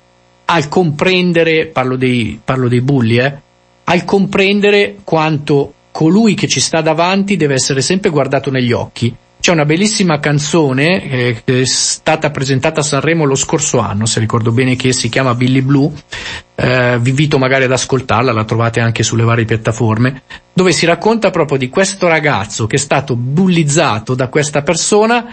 al 0.46 0.70
comprendere, 0.70 1.66
parlo 1.68 1.96
dei, 1.96 2.40
parlo 2.44 2.68
dei 2.68 2.82
bulli, 2.82 3.18
eh, 3.18 3.36
al 3.86 4.06
comprendere 4.06 4.98
quanto 5.04 5.74
colui 5.92 6.36
che 6.36 6.48
ci 6.48 6.60
sta 6.60 6.82
davanti 6.82 7.36
deve 7.36 7.56
essere 7.56 7.82
sempre 7.82 8.10
guardato 8.10 8.52
negli 8.52 8.72
occhi 8.72 9.16
c'è 9.44 9.52
una 9.52 9.66
bellissima 9.66 10.22
canzone 10.22 11.04
eh, 11.04 11.42
che 11.44 11.64
è 11.64 11.66
stata 11.66 12.32
presentata 12.32 12.80
a 12.80 12.84
Sanremo 12.84 13.26
lo 13.26 13.36
scorso 13.36 13.80
anno, 13.80 14.06
se 14.06 14.22
ricordo 14.22 14.54
bene, 14.54 14.78
che 14.78 14.94
si 14.94 15.10
chiama 15.10 15.36
Billy 15.36 15.60
Blue. 15.60 15.92
Eh, 16.56 16.98
vi 17.02 17.10
invito 17.10 17.38
magari 17.38 17.66
ad 17.66 17.74
ascoltarla, 17.74 18.32
la 18.32 18.46
trovate 18.46 18.80
anche 18.80 19.04
sulle 19.04 19.26
varie 19.26 19.44
piattaforme, 19.44 20.22
dove 20.54 20.72
si 20.72 20.86
racconta 20.86 21.30
proprio 21.30 21.58
di 21.58 21.68
questo 21.68 22.08
ragazzo 22.08 22.68
che 22.68 22.78
è 22.78 22.80
stato 22.80 23.18
bullizzato 23.18 24.16
da 24.16 24.30
questa 24.30 24.62
persona 24.62 25.30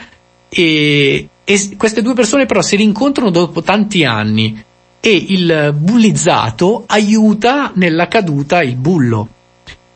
e, 0.48 1.28
e 1.44 1.70
queste 1.76 2.02
due 2.02 2.14
persone 2.14 2.46
però 2.46 2.62
si 2.62 2.74
rincontrano 2.74 3.30
dopo 3.30 3.62
tanti 3.62 4.04
anni 4.04 4.60
e 4.98 5.24
il 5.28 5.72
bullizzato 5.72 6.82
aiuta 6.88 7.70
nella 7.76 8.08
caduta 8.08 8.60
il 8.60 8.74
bullo 8.74 9.28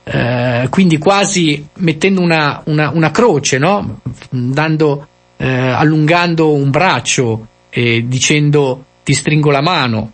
eh, 0.06 0.66
quindi 0.68 0.98
quasi 0.98 1.66
mettendo 1.78 2.20
una, 2.20 2.60
una, 2.66 2.90
una 2.90 3.10
croce, 3.10 3.56
no? 3.56 4.00
Dando, 4.28 5.06
eh, 5.38 5.48
allungando 5.48 6.52
un 6.52 6.70
braccio 6.70 7.46
e 7.70 8.04
dicendo 8.06 8.84
ti 9.02 9.14
stringo 9.14 9.50
la 9.50 9.62
mano, 9.62 10.12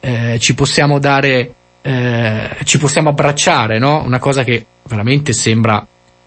eh, 0.00 0.38
ci 0.40 0.54
possiamo 0.54 0.98
dare, 0.98 1.54
eh, 1.80 2.50
ci 2.64 2.76
possiamo 2.78 3.08
abbracciare, 3.10 3.78
no? 3.78 4.02
Una 4.04 4.18
cosa 4.18 4.44
che 4.44 4.66
veramente 4.82 5.32
sembra, 5.32 5.84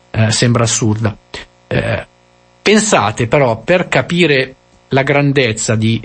eh, 0.10 0.31
sembra 0.31 0.63
assurda. 0.63 1.15
pensate 2.62 3.27
però 3.27 3.60
per 3.60 3.88
capire 3.88 4.55
la 4.89 5.03
grandezza 5.03 5.75
di, 5.75 6.01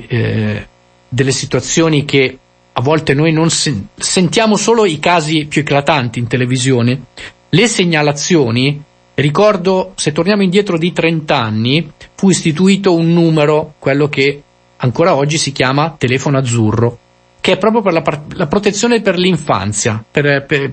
delle 1.08 1.32
situazioni 1.32 2.04
che 2.04 2.38
a 2.74 2.80
volte 2.80 3.14
noi 3.14 3.32
non 3.32 3.50
sen- 3.50 3.88
sentiamo 3.94 4.56
solo 4.56 4.84
i 4.86 4.98
casi 4.98 5.46
più 5.46 5.60
eclatanti 5.60 6.18
in 6.18 6.26
televisione, 6.26 7.02
le 7.48 7.68
segnalazioni, 7.68 8.82
ricordo, 9.14 9.92
se 9.96 10.12
torniamo 10.12 10.42
indietro 10.42 10.78
di 10.78 10.92
30 10.92 11.36
anni, 11.36 11.90
fu 12.14 12.30
istituito 12.30 12.94
un 12.94 13.12
numero, 13.12 13.74
quello 13.78 14.08
che 14.08 14.42
ancora 14.78 15.14
oggi 15.14 15.36
si 15.36 15.52
chiama 15.52 15.94
telefono 15.98 16.38
azzurro, 16.38 16.98
che 17.40 17.52
è 17.52 17.58
proprio 17.58 17.82
per 17.82 17.92
la, 17.92 18.00
par- 18.00 18.22
la 18.34 18.46
protezione 18.46 19.02
per 19.02 19.18
l'infanzia, 19.18 20.02
per, 20.10 20.44
per, 20.46 20.72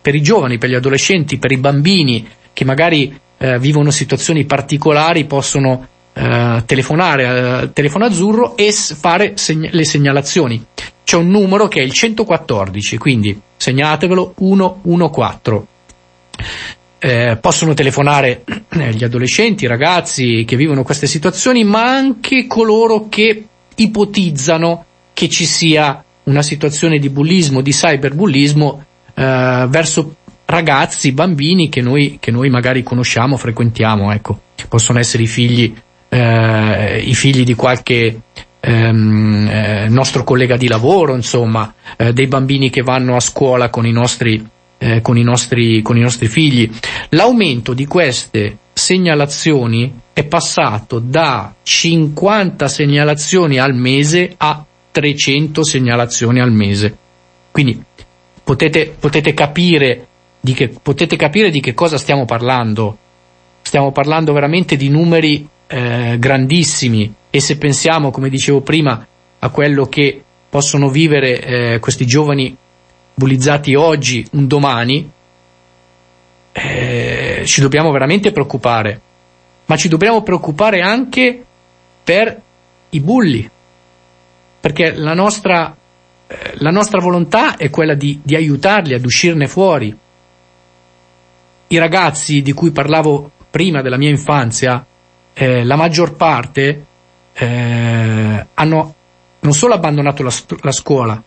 per, 0.00 0.14
i 0.14 0.22
giovani, 0.22 0.56
per 0.56 0.70
gli 0.70 0.74
adolescenti, 0.74 1.36
per 1.36 1.52
i 1.52 1.58
bambini 1.58 2.26
che 2.54 2.64
magari 2.64 3.18
eh, 3.36 3.58
vivono 3.58 3.90
situazioni 3.90 4.44
particolari, 4.44 5.26
possono 5.26 5.86
eh, 6.14 6.62
telefonare 6.64 7.26
al 7.26 7.72
telefono 7.74 8.06
azzurro 8.06 8.56
e 8.56 8.72
fare 8.72 9.36
segna- 9.36 9.68
le 9.72 9.84
segnalazioni 9.84 10.66
c'è 11.04 11.16
un 11.16 11.28
numero 11.28 11.68
che 11.68 11.80
è 11.80 11.82
il 11.82 11.92
114, 11.92 12.98
quindi 12.98 13.38
segnatevelo 13.56 14.34
114. 14.36 15.66
Eh, 16.98 17.36
possono 17.38 17.74
telefonare 17.74 18.44
gli 18.92 19.04
adolescenti, 19.04 19.64
i 19.64 19.68
ragazzi 19.68 20.44
che 20.46 20.56
vivono 20.56 20.82
queste 20.82 21.06
situazioni, 21.06 21.62
ma 21.62 21.82
anche 21.82 22.46
coloro 22.46 23.08
che 23.08 23.44
ipotizzano 23.74 24.84
che 25.12 25.28
ci 25.28 25.44
sia 25.44 26.02
una 26.24 26.42
situazione 26.42 26.98
di 26.98 27.10
bullismo, 27.10 27.60
di 27.60 27.72
cyberbullismo 27.72 28.84
eh, 29.14 29.66
verso 29.68 30.16
ragazzi, 30.46 31.12
bambini 31.12 31.68
che 31.68 31.80
noi, 31.80 32.18
che 32.20 32.30
noi, 32.30 32.50
magari 32.50 32.82
conosciamo, 32.82 33.36
frequentiamo, 33.36 34.12
ecco. 34.12 34.40
Possono 34.68 34.98
essere 34.98 35.24
i 35.24 35.26
figli, 35.26 35.74
eh, 36.08 37.02
i 37.04 37.14
figli 37.14 37.44
di 37.44 37.54
qualche 37.54 38.20
ehm, 38.64 39.48
eh, 39.48 39.88
nostro 39.88 40.24
collega 40.24 40.56
di 40.56 40.68
lavoro, 40.68 41.14
insomma, 41.14 41.74
eh, 41.96 42.12
dei 42.12 42.26
bambini 42.26 42.70
che 42.70 42.82
vanno 42.82 43.16
a 43.16 43.20
scuola 43.20 43.68
con 43.68 43.86
i 43.86 43.92
nostri, 43.92 44.44
eh, 44.78 45.00
con 45.02 45.18
i 45.18 45.22
nostri, 45.22 45.82
con 45.82 45.96
i 45.96 46.00
nostri 46.00 46.28
figli. 46.28 46.70
L'aumento 47.10 47.74
di 47.74 47.86
queste 47.86 48.58
segnalazioni 48.72 50.00
è 50.12 50.24
passato 50.24 50.98
da 50.98 51.54
50 51.62 52.66
segnalazioni 52.68 53.58
al 53.58 53.74
mese 53.74 54.34
a 54.36 54.64
300 54.90 55.62
segnalazioni 55.62 56.40
al 56.40 56.52
mese. 56.52 56.96
Quindi 57.50 57.80
potete, 58.42 58.94
potete, 58.98 59.34
capire 59.34 60.06
di 60.40 60.54
che, 60.54 60.68
potete 60.68 61.16
capire 61.16 61.50
di 61.50 61.60
che 61.60 61.74
cosa 61.74 61.98
stiamo 61.98 62.24
parlando. 62.24 62.98
Stiamo 63.62 63.92
parlando 63.92 64.32
veramente 64.32 64.76
di 64.76 64.88
numeri 64.88 65.48
eh, 65.66 66.16
grandissimi 66.18 67.12
e 67.34 67.40
se 67.40 67.58
pensiamo, 67.58 68.12
come 68.12 68.28
dicevo 68.28 68.60
prima, 68.60 69.04
a 69.40 69.48
quello 69.48 69.86
che 69.86 70.22
possono 70.48 70.88
vivere 70.88 71.40
eh, 71.40 71.78
questi 71.80 72.06
giovani 72.06 72.56
bullizzati 73.12 73.74
oggi, 73.74 74.24
un 74.34 74.46
domani, 74.46 75.10
eh, 76.52 77.42
ci 77.44 77.60
dobbiamo 77.60 77.90
veramente 77.90 78.30
preoccupare, 78.30 79.00
ma 79.66 79.74
ci 79.74 79.88
dobbiamo 79.88 80.22
preoccupare 80.22 80.80
anche 80.80 81.44
per 82.04 82.40
i 82.90 83.00
bulli, 83.00 83.50
perché 84.60 84.92
la 84.94 85.14
nostra, 85.14 85.76
eh, 86.28 86.52
la 86.58 86.70
nostra 86.70 87.00
volontà 87.00 87.56
è 87.56 87.68
quella 87.68 87.94
di, 87.94 88.20
di 88.22 88.36
aiutarli 88.36 88.94
ad 88.94 89.04
uscirne 89.04 89.48
fuori. 89.48 89.92
I 91.66 91.78
ragazzi 91.78 92.42
di 92.42 92.52
cui 92.52 92.70
parlavo 92.70 93.28
prima 93.50 93.82
della 93.82 93.98
mia 93.98 94.10
infanzia, 94.10 94.86
eh, 95.32 95.64
la 95.64 95.74
maggior 95.74 96.14
parte 96.14 96.92
eh, 97.34 98.46
hanno 98.54 98.94
non 99.40 99.52
solo 99.52 99.74
abbandonato 99.74 100.22
la, 100.22 100.32
la, 100.62 100.72
scuola, 100.72 101.22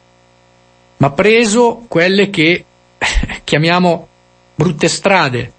ma 0.98 1.12
preso 1.12 1.86
quelle 1.88 2.30
che 2.30 2.66
chiamiamo 3.44 4.08
brutte 4.56 4.88
strade. 4.88 5.52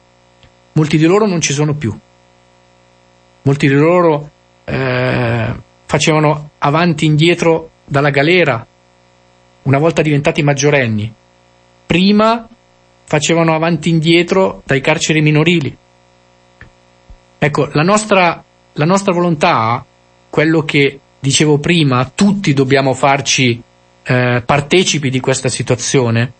Molti 0.73 0.97
di 0.97 1.05
loro 1.05 1.27
non 1.27 1.41
ci 1.41 1.53
sono 1.53 1.75
più. 1.75 1.97
Molti 3.43 3.69
di 3.69 3.75
loro 3.75 4.31
eh, 4.65 5.55
facevano 5.87 6.51
avanti 6.59 7.05
e 7.05 7.09
indietro 7.09 7.71
dalla 7.85 8.11
galera 8.11 8.67
una 9.63 9.79
volta 9.79 10.03
diventati 10.03 10.43
maggiorenni. 10.43 11.13
Prima 11.87 12.49
facevano 13.05 13.55
avanti 13.55 13.89
e 13.89 13.93
indietro 13.93 14.63
dai 14.65 14.81
carceri 14.81 15.21
minorili. 15.21 15.77
Ecco, 17.39 17.69
la 17.73 17.83
nostra, 17.83 18.43
la 18.73 18.85
nostra 18.85 19.13
volontà, 19.13 19.85
quello 20.31 20.64
che 20.64 21.01
dicevo 21.19 21.59
prima, 21.59 22.11
tutti 22.14 22.53
dobbiamo 22.53 22.95
farci 22.95 23.61
eh, 24.03 24.43
partecipi 24.45 25.11
di 25.11 25.21
questa 25.21 25.49
situazione, 25.49 26.33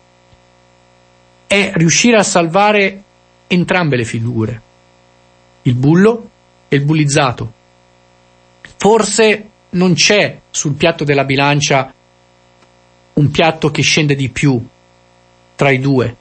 è 1.47 1.71
riuscire 1.75 2.17
a 2.17 2.23
salvare 2.23 3.03
entrambe 3.47 3.97
le 3.97 4.05
figure, 4.05 4.61
il 5.63 5.75
bullo 5.75 6.29
e 6.67 6.75
il 6.75 6.83
bullizzato. 6.83 7.53
Forse 8.77 9.49
non 9.71 9.93
c'è 9.93 10.39
sul 10.49 10.73
piatto 10.73 11.03
della 11.03 11.25
bilancia 11.25 11.93
un 13.13 13.31
piatto 13.31 13.71
che 13.71 13.81
scende 13.81 14.15
di 14.15 14.29
più 14.29 14.63
tra 15.55 15.71
i 15.71 15.79
due. 15.79 16.15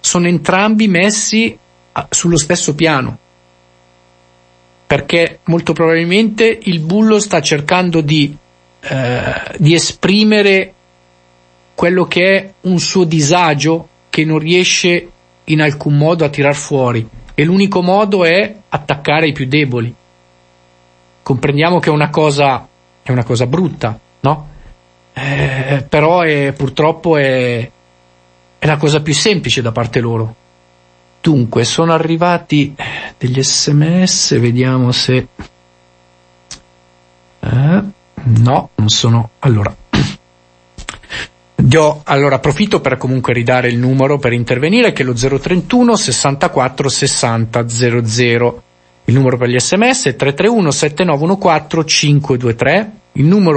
Sono 0.00 0.28
entrambi 0.28 0.88
messi 0.88 1.58
sullo 2.10 2.38
stesso 2.38 2.74
piano 2.74 3.18
perché 4.86 5.40
molto 5.44 5.72
probabilmente 5.72 6.58
il 6.62 6.80
bullo 6.80 7.18
sta 7.18 7.40
cercando 7.40 8.00
di, 8.00 8.34
eh, 8.80 9.34
di 9.58 9.74
esprimere 9.74 10.72
quello 11.74 12.04
che 12.06 12.36
è 12.36 12.52
un 12.62 12.78
suo 12.78 13.04
disagio 13.04 13.88
che 14.08 14.24
non 14.24 14.38
riesce 14.38 15.10
in 15.44 15.60
alcun 15.60 15.96
modo 15.96 16.24
a 16.24 16.28
tirar 16.28 16.54
fuori 16.54 17.06
e 17.34 17.44
l'unico 17.44 17.82
modo 17.82 18.24
è 18.24 18.54
attaccare 18.68 19.28
i 19.28 19.32
più 19.32 19.46
deboli. 19.46 19.94
Comprendiamo 21.22 21.80
che 21.80 21.90
è 21.90 21.92
una 21.92 22.08
cosa, 22.08 22.66
è 23.02 23.10
una 23.10 23.24
cosa 23.24 23.46
brutta, 23.46 23.98
no? 24.20 24.48
eh, 25.12 25.84
però 25.88 26.20
è, 26.20 26.52
purtroppo 26.52 27.16
è, 27.16 27.70
è 28.58 28.66
la 28.66 28.76
cosa 28.76 29.00
più 29.00 29.14
semplice 29.14 29.62
da 29.62 29.72
parte 29.72 30.00
loro. 30.00 30.34
Dunque, 31.26 31.64
sono 31.64 31.92
arrivati 31.92 32.72
degli 33.18 33.42
sms, 33.42 34.38
vediamo 34.38 34.92
se... 34.92 35.26
Eh, 37.40 37.82
no, 38.22 38.68
non 38.76 38.88
sono... 38.88 39.30
Allora, 39.40 39.74
Do, 41.56 42.02
allora 42.04 42.36
approfitto 42.36 42.80
per 42.80 42.96
comunque 42.96 43.32
ridare 43.32 43.68
il 43.68 43.76
numero 43.76 44.20
per 44.20 44.34
intervenire 44.34 44.92
che 44.92 45.02
è 45.02 45.04
lo 45.04 45.14
031 45.14 45.96
64 45.96 46.88
60 46.88 47.68
00. 47.68 48.62
Il 49.06 49.14
numero 49.14 49.36
per 49.36 49.48
gli 49.48 49.58
sms 49.58 50.04
è 50.06 50.14
331 50.14 50.70
7914 50.70 51.96
523 51.96 52.78
il 52.78 52.82
numero 52.84 53.05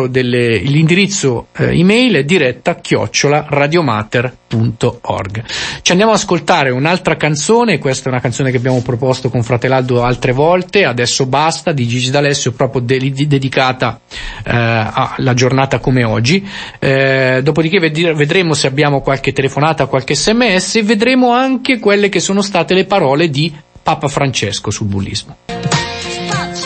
delle, 0.08 0.58
l'indirizzo 0.58 1.48
eh, 1.58 1.78
email 1.78 2.16
è 2.16 2.24
diretta 2.24 2.76
chiocciola 2.76 3.46
radiomater.org. 3.50 5.44
Ci 5.82 5.92
andiamo 5.92 6.14
ad 6.14 6.18
ascoltare 6.18 6.70
un'altra 6.70 7.18
canzone, 7.18 7.78
questa 7.78 8.10
è 8.10 8.12
una 8.12 8.22
canzone 8.22 8.52
che 8.52 8.58
abbiamo 8.58 8.82
proposto 8.82 9.30
con 9.30 9.44
Fratelaldo 9.44 10.04
altre 10.04 10.32
volte, 10.32 10.86
adesso 10.86 11.26
basta, 11.26 11.72
di 11.72 11.88
Gigi 11.88 12.10
D'Alessio, 12.10 12.54
proprio 12.54 12.82
de- 12.82 13.28
dedicata 13.28 14.00
eh, 14.44 14.52
alla 14.52 15.34
giornata 15.34 15.80
come 15.80 16.04
oggi. 16.04 16.48
Eh, 16.80 17.42
dopodiché 17.44 17.80
ved- 17.80 18.14
vedremo 18.14 18.54
se 18.54 18.68
abbiamo 18.68 19.02
qualche 19.02 19.34
telefonata, 19.34 19.88
qualche 19.88 20.16
sms 20.16 20.76
e 20.78 20.84
vedremo 20.84 21.32
anche 21.32 21.80
quelle 21.80 22.10
che 22.10 22.20
sono 22.20 22.42
state 22.42 22.74
le 22.74 22.86
parole 22.86 23.30
di 23.30 23.54
Papa 23.82 24.08
Francesco 24.08 24.72
sul 24.72 24.88
bullismo. 24.88 25.89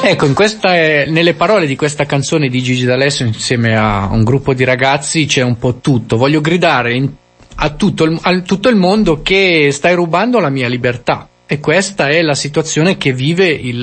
Ecco, 0.06 0.34
questa, 0.34 0.74
nelle 1.06 1.34
parole 1.34 1.66
di 1.66 1.78
questa 1.78 2.06
canzone 2.06 2.50
di 2.50 2.62
Gigi 2.62 2.84
D'Alessio 2.84 3.26
insieme 3.26 3.78
a 3.78 4.10
un 4.12 4.26
gruppo 4.26 4.54
di 4.54 4.66
ragazzi 4.66 5.26
c'è 5.26 5.44
un 5.44 5.58
po' 5.58 5.76
tutto. 5.76 6.18
Voglio 6.18 6.42
gridare 6.42 6.94
in, 6.94 7.10
a, 7.56 7.70
tutto 7.70 8.04
il, 8.04 8.20
a 8.22 8.42
tutto 8.42 8.68
il 8.68 8.76
mondo 8.76 9.22
che 9.22 9.70
stai 9.72 9.96
rubando 9.96 10.40
la 10.40 10.50
mia 10.50 10.68
libertà. 10.68 11.30
E 11.46 11.62
questa 11.62 12.10
è 12.10 12.22
la 12.22 12.36
situazione 12.36 12.98
che 12.98 13.14
vive 13.14 13.48
il, 13.48 13.82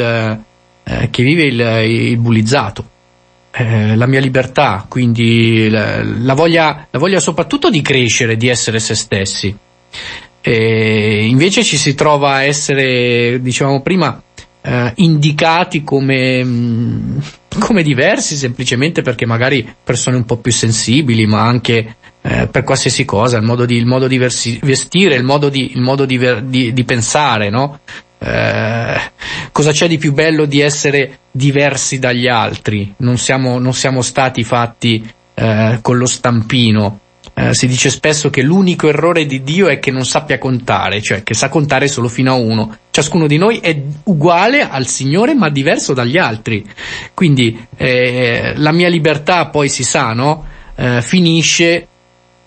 eh, 0.84 1.08
che 1.10 1.22
vive 1.22 1.44
il, 1.44 1.60
il 1.88 2.18
bullizzato. 2.18 2.84
Eh, 3.52 3.96
la 3.96 4.06
mia 4.06 4.20
libertà, 4.20 4.84
quindi 4.86 5.70
la, 5.70 6.02
la, 6.02 6.34
voglia, 6.34 6.86
la 6.90 6.98
voglia 6.98 7.18
soprattutto 7.18 7.70
di 7.70 7.80
crescere, 7.80 8.36
di 8.36 8.48
essere 8.48 8.78
se 8.78 8.94
stessi. 8.94 9.56
E 10.42 11.26
invece 11.26 11.64
ci 11.64 11.78
si 11.78 11.94
trova 11.94 12.34
a 12.34 12.42
essere, 12.44 13.40
dicevamo 13.40 13.80
prima, 13.80 14.22
eh, 14.62 14.92
indicati 14.96 15.82
come, 15.82 16.44
mm, 16.44 17.18
come 17.58 17.82
diversi 17.82 18.36
semplicemente 18.36 19.02
perché 19.02 19.26
magari 19.26 19.66
persone 19.82 20.16
un 20.16 20.24
po' 20.24 20.36
più 20.36 20.52
sensibili, 20.52 21.26
ma 21.26 21.42
anche 21.42 21.96
eh, 22.22 22.48
per 22.48 22.64
qualsiasi 22.64 23.04
cosa, 23.04 23.38
il 23.38 23.44
modo 23.44 23.64
di, 23.64 23.76
il 23.76 23.86
modo 23.86 24.06
di 24.06 24.18
versi, 24.18 24.58
vestire, 24.62 25.14
il 25.14 25.24
modo 25.24 25.48
di, 25.48 25.72
il 25.72 25.80
modo 25.80 26.04
di, 26.04 26.18
ver, 26.18 26.42
di 26.42 26.84
pensare, 26.84 27.48
no? 27.50 27.80
Eh, 28.18 29.00
cosa 29.50 29.72
c'è 29.72 29.88
di 29.88 29.96
più 29.96 30.12
bello 30.12 30.44
di 30.44 30.60
essere 30.60 31.20
diversi 31.30 31.98
dagli 31.98 32.28
altri? 32.28 32.92
Non 32.98 33.16
siamo, 33.16 33.58
non 33.58 33.72
siamo 33.72 34.02
stati 34.02 34.44
fatti 34.44 35.02
eh, 35.34 35.78
con 35.80 35.96
lo 35.96 36.06
stampino 36.06 37.00
eh, 37.40 37.54
si 37.54 37.66
dice 37.66 37.88
spesso 37.88 38.28
che 38.28 38.42
l'unico 38.42 38.88
errore 38.88 39.24
di 39.24 39.42
Dio 39.42 39.68
è 39.68 39.78
che 39.78 39.90
non 39.90 40.04
sappia 40.04 40.38
contare, 40.38 41.00
cioè 41.00 41.22
che 41.22 41.32
sa 41.32 41.48
contare 41.48 41.88
solo 41.88 42.08
fino 42.08 42.32
a 42.32 42.34
uno. 42.34 42.76
Ciascuno 42.90 43.26
di 43.26 43.38
noi 43.38 43.58
è 43.58 43.80
uguale 44.04 44.68
al 44.68 44.86
Signore 44.86 45.34
ma 45.34 45.48
diverso 45.48 45.94
dagli 45.94 46.18
altri. 46.18 46.68
Quindi 47.14 47.66
eh, 47.76 48.52
la 48.56 48.72
mia 48.72 48.88
libertà 48.88 49.46
poi 49.46 49.70
si 49.70 49.84
sa, 49.84 50.12
no? 50.12 50.44
Eh, 50.74 51.00
finisce 51.00 51.86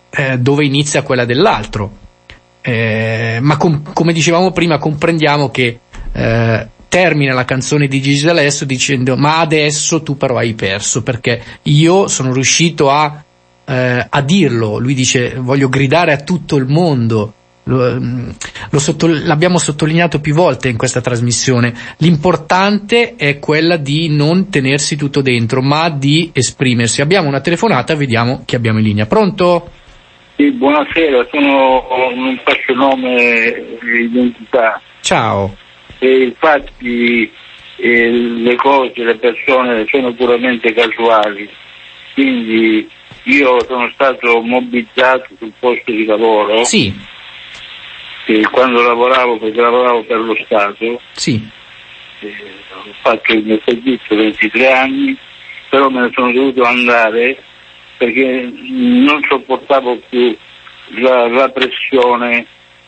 eh, 0.10 0.38
dove 0.38 0.64
inizia 0.66 1.02
quella 1.02 1.26
dell'altro. 1.26 2.02
Eh, 2.62 3.40
ma 3.42 3.58
com- 3.58 3.94
come 3.94 4.14
dicevamo 4.14 4.52
prima 4.52 4.78
comprendiamo 4.78 5.50
che 5.50 5.80
termina 6.88 7.34
la 7.34 7.44
canzone 7.44 7.88
di 7.88 8.00
Gigi 8.00 8.24
D'Alessio 8.24 8.68
dicendo 8.68 9.18
ma 9.18 9.40
adesso 9.40 10.04
tu 10.04 10.16
però 10.16 10.38
hai 10.38 10.54
perso 10.54 11.02
perché 11.02 11.42
io 11.64 12.08
sono 12.08 12.32
riuscito 12.32 12.92
a 12.92 13.24
eh, 13.66 14.06
a 14.10 14.22
dirlo, 14.22 14.78
lui 14.78 14.94
dice 14.94 15.36
voglio 15.38 15.70
gridare 15.70 16.12
a 16.12 16.18
tutto 16.18 16.58
il 16.58 16.66
mondo, 16.68 17.34
lo, 17.64 18.00
mm, 18.00 18.30
lo 18.72 18.80
sotto, 18.80 19.08
l'abbiamo 19.08 19.58
sottolineato 19.58 20.20
più 20.20 20.34
volte 20.34 20.70
in 20.70 20.78
questa 20.78 21.02
trasmissione, 21.02 21.74
l'importante 21.98 23.16
è 23.16 23.40
quella 23.40 23.78
di 23.78 24.10
non 24.10 24.50
tenersi 24.50 24.98
tutto 24.98 25.22
dentro, 25.22 25.62
ma 25.62 25.90
di 25.90 26.32
esprimersi. 26.34 27.02
Abbiamo 27.02 27.28
una 27.28 27.42
telefonata, 27.42 27.96
vediamo 27.96 28.44
chi 28.46 28.56
abbiamo 28.56 28.80
in 28.80 28.86
linea. 28.86 29.06
Pronto? 29.06 29.70
Sì, 30.36 30.52
buonasera, 30.52 31.28
sono 31.32 31.86
un 32.14 32.40
faccio 32.44 32.74
nome 32.74 33.78
di 33.82 34.04
identità. 34.04 34.82
Ciao. 35.02 35.56
E 36.00 36.24
infatti 36.24 37.32
eh, 37.78 38.10
le 38.10 38.56
cose, 38.56 39.04
le 39.04 39.16
persone 39.18 39.86
sono 39.90 40.14
puramente 40.14 40.74
casuali, 40.74 41.48
quindi 42.14 42.90
io 43.24 43.64
sono 43.66 43.90
stato 43.94 44.42
mobilizzato 44.42 45.30
sul 45.38 45.52
posto 45.60 45.92
di 45.92 46.06
lavoro. 46.06 46.64
Sì. 46.64 46.94
quando 48.52 48.82
lavoravo, 48.82 49.38
perché 49.38 49.62
lavoravo 49.62 50.04
per 50.04 50.18
lo 50.18 50.36
Stato. 50.46 51.02
Sì. 51.14 51.50
ho 52.22 52.94
fatto 53.02 53.34
il 53.34 53.44
mio 53.44 53.62
servizio 53.66 54.16
23 54.16 54.72
anni, 54.72 55.18
però 55.70 55.90
me 55.90 56.02
ne 56.02 56.12
sono 56.14 56.32
dovuto 56.32 56.64
andare 56.64 57.42
perché 57.98 58.52
non 58.52 59.22
sopportavo 59.28 60.00
più 60.10 60.36
la, 60.96 61.28
la 61.30 61.50
pressione 61.50 62.46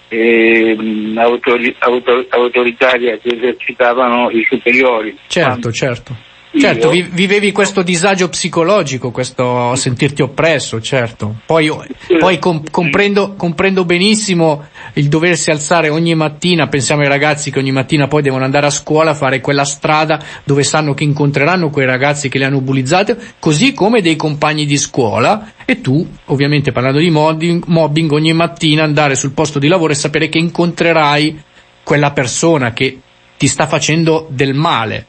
eh, 0.10 0.76
autori, 1.16 1.74
autor, 1.80 2.26
autoritaria 2.30 3.18
che 3.18 3.36
esercitavano 3.36 4.30
i 4.32 4.46
superiori. 4.50 5.18
Certo, 5.28 5.72
certo 5.72 6.34
Certo, 6.58 6.90
vi, 6.90 7.02
vivevi 7.02 7.52
questo 7.52 7.82
disagio 7.82 8.30
psicologico, 8.30 9.12
questo 9.12 9.76
sentirti 9.76 10.22
oppresso, 10.22 10.80
certo. 10.80 11.36
Poi, 11.46 11.70
poi 12.18 12.40
com, 12.40 12.64
comprendo, 12.72 13.34
comprendo, 13.36 13.84
benissimo 13.84 14.66
il 14.94 15.10
doversi 15.10 15.52
alzare 15.52 15.90
ogni 15.90 16.16
mattina, 16.16 16.68
pensiamo 16.68 17.02
ai 17.02 17.10
ragazzi 17.10 17.52
che 17.52 17.60
ogni 17.60 17.72
mattina 17.72 18.08
poi 18.08 18.22
devono 18.22 18.46
andare 18.46 18.68
a 18.68 18.70
scuola, 18.70 19.14
fare 19.14 19.42
quella 19.42 19.66
strada 19.66 20.24
dove 20.46 20.64
sanno 20.64 20.94
che 20.94 21.04
incontreranno 21.04 21.70
quei 21.70 21.86
ragazzi 21.86 22.30
che 22.30 22.38
li 22.38 22.46
hanno 22.46 22.62
bullizzati, 22.62 23.16
così 23.40 23.74
come 23.74 24.02
dei 24.02 24.16
compagni 24.16 24.66
di 24.66 24.78
scuola, 24.78 25.52
e 25.66 25.82
tu, 25.82 26.08
ovviamente 26.26 26.72
parlando 26.72 27.00
di 27.00 27.10
mobbing, 27.10 27.66
mobbing 27.66 28.12
ogni 28.12 28.34
mattina 28.34 28.84
andare 28.84 29.16
sul 29.16 29.32
posto 29.32 29.60
di 29.60 29.68
lavoro 29.68 29.92
e 29.92 29.96
sapere 29.96 30.30
che 30.30 30.38
incontrerai 30.38 31.42
quella 31.84 32.12
persona 32.12 32.72
che 32.72 33.00
ti 33.38 33.48
sta 33.48 33.68
facendo 33.68 34.28
del 34.30 34.54
male 34.54 35.08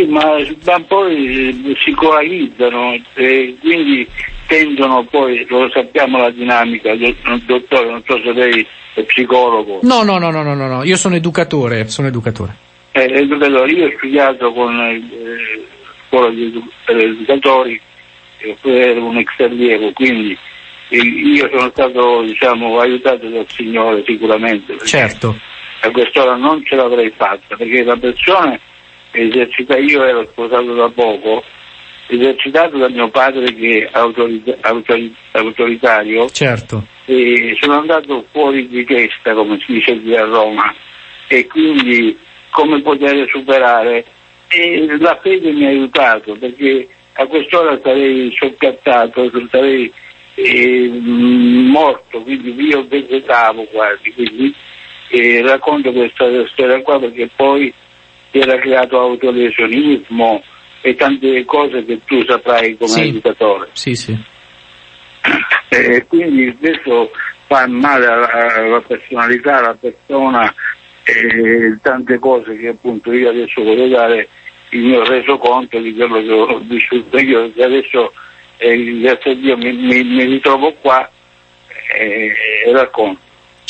sì, 0.00 0.06
ma, 0.06 0.36
ma 0.64 0.80
poi 0.86 1.76
si 1.84 1.92
coalizzano 1.92 2.98
e 3.14 3.56
quindi 3.60 4.08
tendono 4.46 5.04
poi, 5.04 5.44
lo 5.48 5.70
sappiamo 5.70 6.18
la 6.18 6.30
dinamica, 6.30 6.94
dottore, 7.44 7.90
non 7.90 8.02
so 8.06 8.18
se 8.22 8.32
lei 8.32 8.66
è 8.94 9.02
psicologo. 9.02 9.80
No, 9.82 10.02
no, 10.02 10.18
no, 10.18 10.30
no, 10.30 10.42
no, 10.42 10.54
no, 10.54 10.84
io 10.84 10.96
sono 10.96 11.16
educatore, 11.16 11.88
sono 11.88 12.08
educatore. 12.08 12.56
Eh, 12.92 13.08
educatore, 13.12 13.70
io 13.70 13.86
ho 13.86 13.92
studiato 13.96 14.52
con 14.52 14.80
eh, 14.80 15.66
scuola 16.08 16.30
di 16.30 16.46
edu- 16.46 16.72
per 16.84 16.96
educatori, 16.96 17.80
ero 18.62 19.04
un 19.04 19.18
ex 19.18 19.28
allievo, 19.38 19.92
quindi 19.92 20.36
eh, 20.88 20.96
io 20.96 21.48
sono 21.54 21.70
stato 21.70 22.22
diciamo, 22.22 22.80
aiutato 22.80 23.28
dal 23.28 23.46
Signore 23.48 24.02
sicuramente. 24.04 24.78
Certo. 24.84 25.38
A 25.82 25.90
quest'ora 25.90 26.34
non 26.34 26.64
ce 26.64 26.74
l'avrei 26.74 27.10
fatta, 27.16 27.56
perché 27.56 27.84
la 27.84 27.96
persona 27.96 28.58
esercita, 29.12 29.76
io 29.78 30.04
ero 30.04 30.26
sposato 30.26 30.74
da 30.74 30.88
poco, 30.88 31.42
esercitato 32.06 32.78
da 32.78 32.88
mio 32.88 33.08
padre 33.08 33.52
che 33.54 33.84
è 33.84 33.88
autorita, 33.92 34.56
autori, 34.60 35.14
autoritario, 35.32 36.28
certo. 36.30 36.84
e 37.04 37.56
sono 37.60 37.78
andato 37.78 38.24
fuori 38.30 38.68
di 38.68 38.84
testa, 38.84 39.34
come 39.34 39.58
si 39.64 39.72
dice 39.72 40.00
qui 40.00 40.16
a 40.16 40.24
Roma, 40.24 40.74
e 41.28 41.46
quindi 41.46 42.16
come 42.50 42.80
poter 42.82 43.28
superare. 43.28 44.04
E 44.52 44.96
la 44.98 45.16
fede 45.22 45.52
mi 45.52 45.64
ha 45.64 45.68
aiutato 45.68 46.34
perché 46.34 46.88
a 47.12 47.26
quest'ora 47.26 47.78
sarei 47.82 48.34
soppiattato, 48.36 49.30
sarei 49.48 49.92
eh, 50.34 50.90
morto, 50.92 52.20
quindi 52.22 52.54
io 52.60 52.84
vegetavo 52.88 53.64
quasi, 53.64 54.12
quindi 54.12 54.52
eh, 55.08 55.42
racconto 55.42 55.92
questa 55.92 56.24
storia 56.48 56.80
qua 56.82 56.98
perché 56.98 57.28
poi 57.34 57.72
si 58.30 58.38
era 58.38 58.58
creato 58.58 58.98
autolesionismo 58.98 60.42
e 60.82 60.94
tante 60.94 61.44
cose 61.44 61.84
che 61.84 62.00
tu 62.04 62.24
saprai 62.24 62.76
come 62.76 62.90
sì. 62.90 63.08
educatore. 63.08 63.68
Sì, 63.72 63.94
sì. 63.94 64.18
E 65.68 66.04
quindi 66.08 66.56
questo 66.56 67.10
fa 67.46 67.66
male 67.66 68.06
alla, 68.06 68.80
personalità, 68.86 69.58
alla 69.58 69.76
persona, 69.78 70.54
e 71.04 71.78
tante 71.82 72.18
cose 72.18 72.56
che 72.56 72.68
appunto 72.68 73.12
io 73.12 73.30
adesso 73.30 73.62
voglio 73.62 73.88
dare 73.88 74.28
il 74.70 74.80
mio 74.80 75.04
resoconto 75.04 75.78
di 75.80 75.94
quello 75.94 76.22
che 76.22 76.32
ho 76.32 76.58
vissuto 76.60 77.18
io, 77.18 77.52
che 77.52 77.64
adesso 77.64 78.12
e 78.62 79.00
grazie 79.00 79.30
a 79.30 79.34
Dio 79.34 79.56
mi, 79.56 79.72
mi, 79.72 80.04
mi 80.04 80.24
ritrovo 80.24 80.74
qua 80.82 81.10
e, 81.96 82.32
e 82.66 82.72
racconto. 82.72 83.20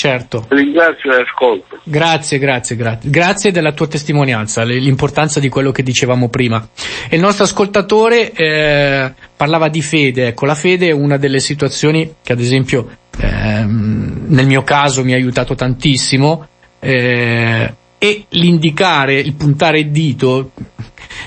Certo. 0.01 0.46
Ringrazio 0.48 1.14
e 1.14 1.20
ascolto. 1.20 1.78
Grazie, 1.84 2.38
grazie, 2.38 2.74
grazie. 2.74 3.11
Grazie 3.11 3.53
della 3.53 3.72
tua 3.72 3.86
testimonianza, 3.86 4.64
l'importanza 4.64 5.40
di 5.40 5.51
quello 5.51 5.72
che 5.72 5.82
dicevamo 5.82 6.30
prima. 6.30 6.66
E 7.07 7.16
il 7.16 7.20
nostro 7.20 7.44
ascoltatore 7.44 8.32
eh, 8.32 9.12
parlava 9.36 9.68
di 9.68 9.82
fede. 9.82 10.28
Ecco, 10.28 10.46
la 10.46 10.55
fede 10.55 10.88
è 10.88 10.92
una 10.92 11.18
delle 11.18 11.38
situazioni 11.38 12.14
che 12.22 12.32
ad 12.32 12.40
esempio 12.40 12.88
ehm, 13.18 14.22
nel 14.28 14.46
mio 14.46 14.62
caso 14.62 15.05
mi 15.05 15.12
ha 15.12 15.16
aiutato 15.16 15.55
tantissimo. 15.55 16.48
Eh, 16.78 17.74
e 17.98 18.24
l'indicare, 18.30 19.18
il 19.18 19.34
puntare 19.34 19.80
il 19.80 19.90
dito, 19.90 20.53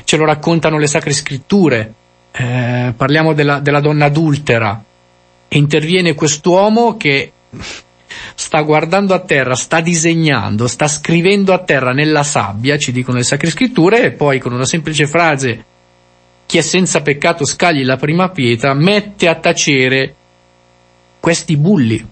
ce 0.04 0.18
lo 0.18 0.26
raccontano 0.26 0.80
le 0.80 0.88
sacre 0.88 1.12
scritture. 1.12 1.94
Eh, 2.32 2.92
parliamo 2.98 3.34
della, 3.34 3.60
della 3.60 3.82
donna 3.82 4.06
adultera. 4.06 4.84
E 5.48 5.58
interviene 5.60 6.16
quest'uomo 6.16 6.98
che 6.98 7.32
sta 8.36 8.62
guardando 8.62 9.14
a 9.14 9.20
terra, 9.20 9.56
sta 9.56 9.80
disegnando, 9.82 10.68
sta 10.68 10.88
scrivendo 10.88 11.54
a 11.54 11.60
terra 11.60 11.92
nella 11.92 12.24
sabbia, 12.24 12.78
ci 12.78 12.92
dicono 12.92 13.18
le 13.18 13.24
sacre 13.24 13.50
scritture, 13.50 14.04
e 14.04 14.12
poi 14.12 14.40
con 14.40 14.54
una 14.54 14.66
semplice 14.66 15.08
frase 15.08 15.64
chi 16.46 16.58
è 16.58 16.62
senza 16.62 17.02
peccato 17.02 17.46
scagli 17.46 17.84
la 17.84 17.98
prima 17.98 18.30
pietra, 18.30 18.74
mette 18.74 19.28
a 19.28 19.36
tacere 19.36 20.14
questi 21.20 21.58
bulli, 21.58 22.06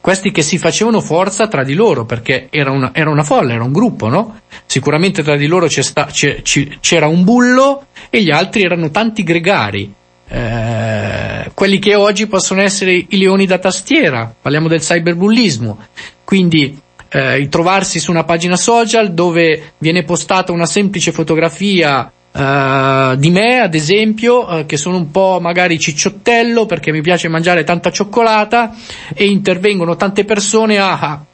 questi 0.00 0.30
che 0.30 0.42
si 0.42 0.58
facevano 0.58 1.00
forza 1.00 1.46
tra 1.46 1.62
di 1.62 1.74
loro, 1.74 2.04
perché 2.04 2.48
era 2.50 2.70
una, 2.70 2.90
era 2.92 3.10
una 3.10 3.22
folla, 3.22 3.54
era 3.54 3.64
un 3.64 3.72
gruppo, 3.72 4.08
no? 4.08 4.40
Sicuramente 4.66 5.22
tra 5.22 5.36
di 5.36 5.46
loro 5.46 5.66
c'era 5.68 7.06
un 7.06 7.24
bullo 7.24 7.86
e 8.10 8.22
gli 8.22 8.30
altri 8.30 8.62
erano 8.62 8.90
tanti 8.90 9.22
gregari, 9.22 9.92
eh, 10.32 11.50
quelli 11.54 11.80
che 11.80 11.96
oggi 11.96 12.28
possono 12.28 12.62
essere 12.62 12.92
i 12.92 13.18
leoni 13.18 13.46
da 13.46 13.58
tastiera, 13.58 14.32
parliamo 14.40 14.68
del 14.68 14.80
cyberbullismo, 14.80 15.78
quindi 16.22 16.78
eh, 17.08 17.48
trovarsi 17.50 17.98
su 17.98 18.12
una 18.12 18.22
pagina 18.22 18.56
social 18.56 19.12
dove 19.12 19.72
viene 19.78 20.04
postata 20.04 20.52
una 20.52 20.66
semplice 20.66 21.12
fotografia 21.12 22.12
Uh, 22.32 23.16
di 23.16 23.28
me, 23.28 23.58
ad 23.58 23.74
esempio, 23.74 24.46
uh, 24.48 24.64
che 24.64 24.76
sono 24.76 24.96
un 24.96 25.10
po' 25.10 25.40
magari 25.40 25.80
cicciottello 25.80 26.64
perché 26.64 26.92
mi 26.92 27.00
piace 27.00 27.26
mangiare 27.26 27.64
tanta 27.64 27.90
cioccolata 27.90 28.72
e 29.14 29.24
intervengono 29.24 29.96
tante 29.96 30.24
persone 30.24 30.78
a, 30.78 31.24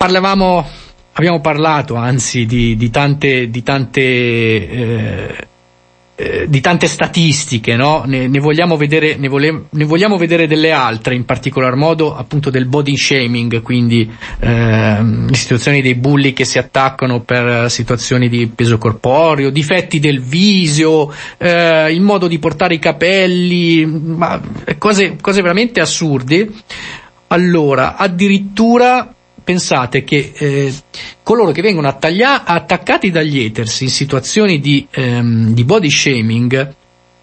parlavamo, 0.00 0.66
abbiamo 1.12 1.42
parlato 1.42 1.94
anzi 1.94 2.46
di, 2.46 2.74
di 2.74 2.88
tante, 2.88 3.50
di 3.50 3.62
tante 3.62 4.00
eh, 4.00 5.48
eh, 6.14 6.46
di 6.48 6.60
tante 6.62 6.86
statistiche, 6.86 7.76
no? 7.76 8.04
ne, 8.06 8.26
ne, 8.26 8.40
vogliamo 8.40 8.78
vedere, 8.78 9.16
ne, 9.16 9.28
vole, 9.28 9.64
ne, 9.68 9.84
vogliamo 9.84 10.16
vedere, 10.16 10.46
delle 10.46 10.70
altre, 10.72 11.14
in 11.14 11.26
particolar 11.26 11.74
modo 11.76 12.16
appunto 12.16 12.48
del 12.48 12.64
body 12.64 12.96
shaming, 12.96 13.60
quindi 13.60 14.10
eh, 14.38 15.02
le 15.02 15.34
situazioni 15.34 15.82
dei 15.82 15.96
bulli 15.96 16.32
che 16.32 16.46
si 16.46 16.56
attaccano 16.56 17.20
per 17.20 17.70
situazioni 17.70 18.30
di 18.30 18.46
peso 18.46 18.78
corporeo, 18.78 19.50
difetti 19.50 19.98
del 19.98 20.22
viso, 20.22 21.12
eh, 21.36 21.92
il 21.92 22.00
modo 22.00 22.26
di 22.26 22.38
portare 22.38 22.74
i 22.74 22.78
capelli, 22.78 23.84
ma 23.84 24.40
cose, 24.78 25.16
cose 25.20 25.42
veramente 25.42 25.80
assurde. 25.80 26.48
Allora, 27.28 27.96
addirittura 27.96 29.14
pensate 29.50 30.04
che 30.04 30.30
eh, 30.32 30.72
coloro 31.24 31.50
che 31.50 31.60
vengono 31.60 31.88
attaglia- 31.88 32.44
attaccati 32.44 33.10
dagli 33.10 33.44
haters 33.44 33.80
in 33.80 33.88
situazioni 33.88 34.60
di, 34.60 34.86
ehm, 34.88 35.52
di 35.54 35.64
body 35.64 35.90
shaming, 35.90 36.74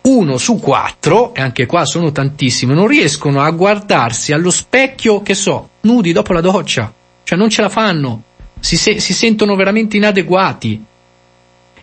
uno 0.01 0.37
su 0.37 0.59
quattro, 0.59 1.33
e 1.33 1.39
anche 1.39 1.65
qua 1.65 1.85
sono 1.85 2.11
tantissimi, 2.11 2.73
non 2.73 2.87
riescono 2.87 3.41
a 3.41 3.49
guardarsi 3.51 4.33
allo 4.33 4.51
specchio, 4.51 5.21
che 5.21 5.35
so, 5.35 5.69
nudi 5.81 6.11
dopo 6.11 6.33
la 6.33 6.41
doccia, 6.41 6.93
cioè 7.23 7.37
non 7.37 7.49
ce 7.49 7.61
la 7.61 7.69
fanno, 7.69 8.23
si, 8.59 8.75
se- 8.75 8.99
si 8.99 9.13
sentono 9.13 9.55
veramente 9.55 9.95
inadeguati. 9.95 10.83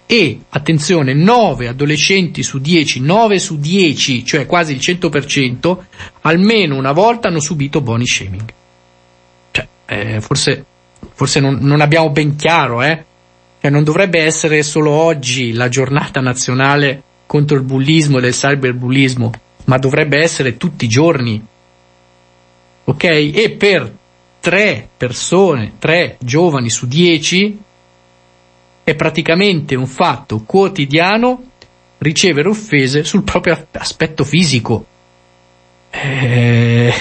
E, 0.04 0.40
attenzione, 0.50 1.14
9 1.14 1.68
adolescenti 1.68 2.42
su 2.42 2.58
10, 2.58 3.00
9 3.00 3.38
su 3.38 3.58
10, 3.58 4.26
cioè 4.26 4.44
quasi 4.44 4.74
il 4.74 4.80
100%, 4.82 5.78
almeno 6.20 6.76
una 6.76 6.92
volta 6.92 7.28
hanno 7.28 7.40
subito 7.40 7.80
body 7.80 8.06
shaming 8.06 8.52
eh, 9.86 10.20
forse, 10.20 10.64
forse 11.12 11.40
non, 11.40 11.58
non, 11.60 11.80
abbiamo 11.80 12.10
ben 12.10 12.36
chiaro, 12.36 12.82
eh? 12.82 13.04
Cioè, 13.60 13.70
non 13.70 13.84
dovrebbe 13.84 14.20
essere 14.22 14.62
solo 14.62 14.90
oggi 14.90 15.52
la 15.52 15.68
giornata 15.68 16.20
nazionale 16.20 17.02
contro 17.26 17.56
il 17.56 17.62
bullismo 17.62 18.18
e 18.18 18.20
del 18.20 18.32
cyberbullismo, 18.32 19.32
ma 19.64 19.78
dovrebbe 19.78 20.18
essere 20.18 20.56
tutti 20.56 20.84
i 20.84 20.88
giorni. 20.88 21.44
Ok? 22.84 23.04
E 23.04 23.54
per 23.58 23.92
tre 24.40 24.88
persone, 24.96 25.72
tre 25.78 26.16
giovani 26.20 26.68
su 26.68 26.86
dieci, 26.86 27.58
è 28.84 28.94
praticamente 28.94 29.74
un 29.74 29.86
fatto 29.86 30.42
quotidiano 30.44 31.52
ricevere 31.98 32.50
offese 32.50 33.02
sul 33.02 33.22
proprio 33.22 33.66
aspetto 33.72 34.24
fisico. 34.24 34.84
Eh, 35.88 36.92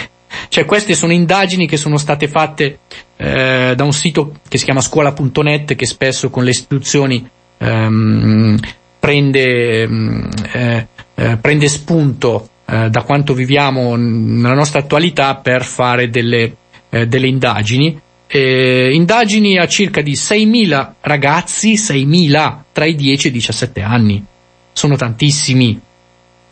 cioè 0.50 0.66
queste 0.66 0.94
sono 0.96 1.12
indagini 1.14 1.68
che 1.68 1.78
sono 1.78 1.98
state 1.98 2.28
fatte 2.28 2.80
eh, 3.18 3.74
da 3.76 3.84
un 3.84 3.94
sito 3.94 4.34
che 4.48 4.58
si 4.58 4.66
chiama 4.66 4.82
scuola.net 4.82 5.76
che 5.76 5.86
spesso 5.86 6.30
con 6.30 6.44
le 6.44 6.50
istituzioni 6.52 7.28
ehm, 7.58 8.60
prende, 9.00 9.86
mm, 9.86 10.24
eh, 10.54 10.88
eh, 11.16 11.38
prende, 11.38 11.68
spunto 11.68 12.50
eh, 12.66 12.90
da 12.90 13.02
quanto 13.02 13.34
viviamo 13.34 13.96
nella 13.98 14.54
nostra 14.54 14.80
attualità 14.80 15.36
per 15.36 15.64
fare 15.66 16.10
delle, 16.10 16.56
eh, 16.90 17.08
delle 17.08 17.28
indagini. 17.28 18.00
indagini 18.34 19.60
a 19.60 19.68
circa 19.68 20.02
di 20.02 20.14
6.000 20.14 20.94
ragazzi, 21.02 21.74
6.000 21.74 22.58
tra 22.72 22.86
i 22.86 22.96
10 22.96 23.28
e 23.28 23.30
i 23.30 23.34
17 23.34 23.82
anni. 23.82 24.26
Sono 24.72 24.96
tantissimi. 24.96 25.80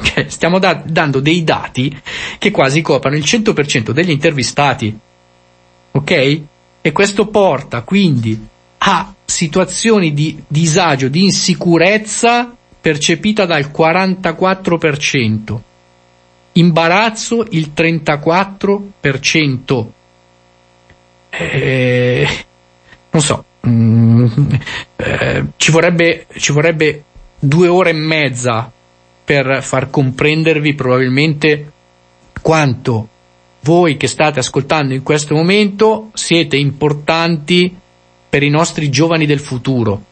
Cioè, 0.01 0.25
stiamo 0.29 0.59
da- 0.59 0.81
dando 0.85 1.19
dei 1.19 1.43
dati 1.43 1.95
che 2.37 2.51
quasi 2.51 2.81
coprono 2.81 3.15
il 3.15 3.23
100% 3.23 3.91
degli 3.91 4.09
intervistati. 4.09 4.97
Ok? 5.91 6.41
E 6.81 6.91
questo 6.91 7.27
porta 7.27 7.83
quindi 7.83 8.47
a 8.79 9.13
situazioni 9.23 10.13
di 10.13 10.41
disagio, 10.47 11.07
di 11.07 11.23
insicurezza 11.23 12.53
percepita 12.81 13.45
dal 13.45 13.69
44%, 13.71 15.59
imbarazzo 16.53 17.45
il 17.51 17.71
34%. 17.75 19.91
Eh, 21.29 22.27
non 23.11 23.21
so, 23.21 23.45
mm, 23.67 24.25
eh, 24.97 25.45
ci, 25.57 25.71
vorrebbe, 25.71 26.25
ci 26.37 26.51
vorrebbe 26.51 27.03
due 27.37 27.67
ore 27.67 27.91
e 27.91 27.93
mezza 27.93 28.71
per 29.31 29.63
far 29.63 29.89
comprendervi 29.89 30.75
probabilmente 30.75 31.71
quanto 32.41 33.07
voi 33.61 33.95
che 33.95 34.07
state 34.07 34.39
ascoltando 34.39 34.93
in 34.93 35.03
questo 35.03 35.33
momento 35.35 36.09
siete 36.13 36.57
importanti 36.57 37.73
per 38.27 38.43
i 38.43 38.49
nostri 38.49 38.89
giovani 38.89 39.25
del 39.25 39.39
futuro, 39.39 40.03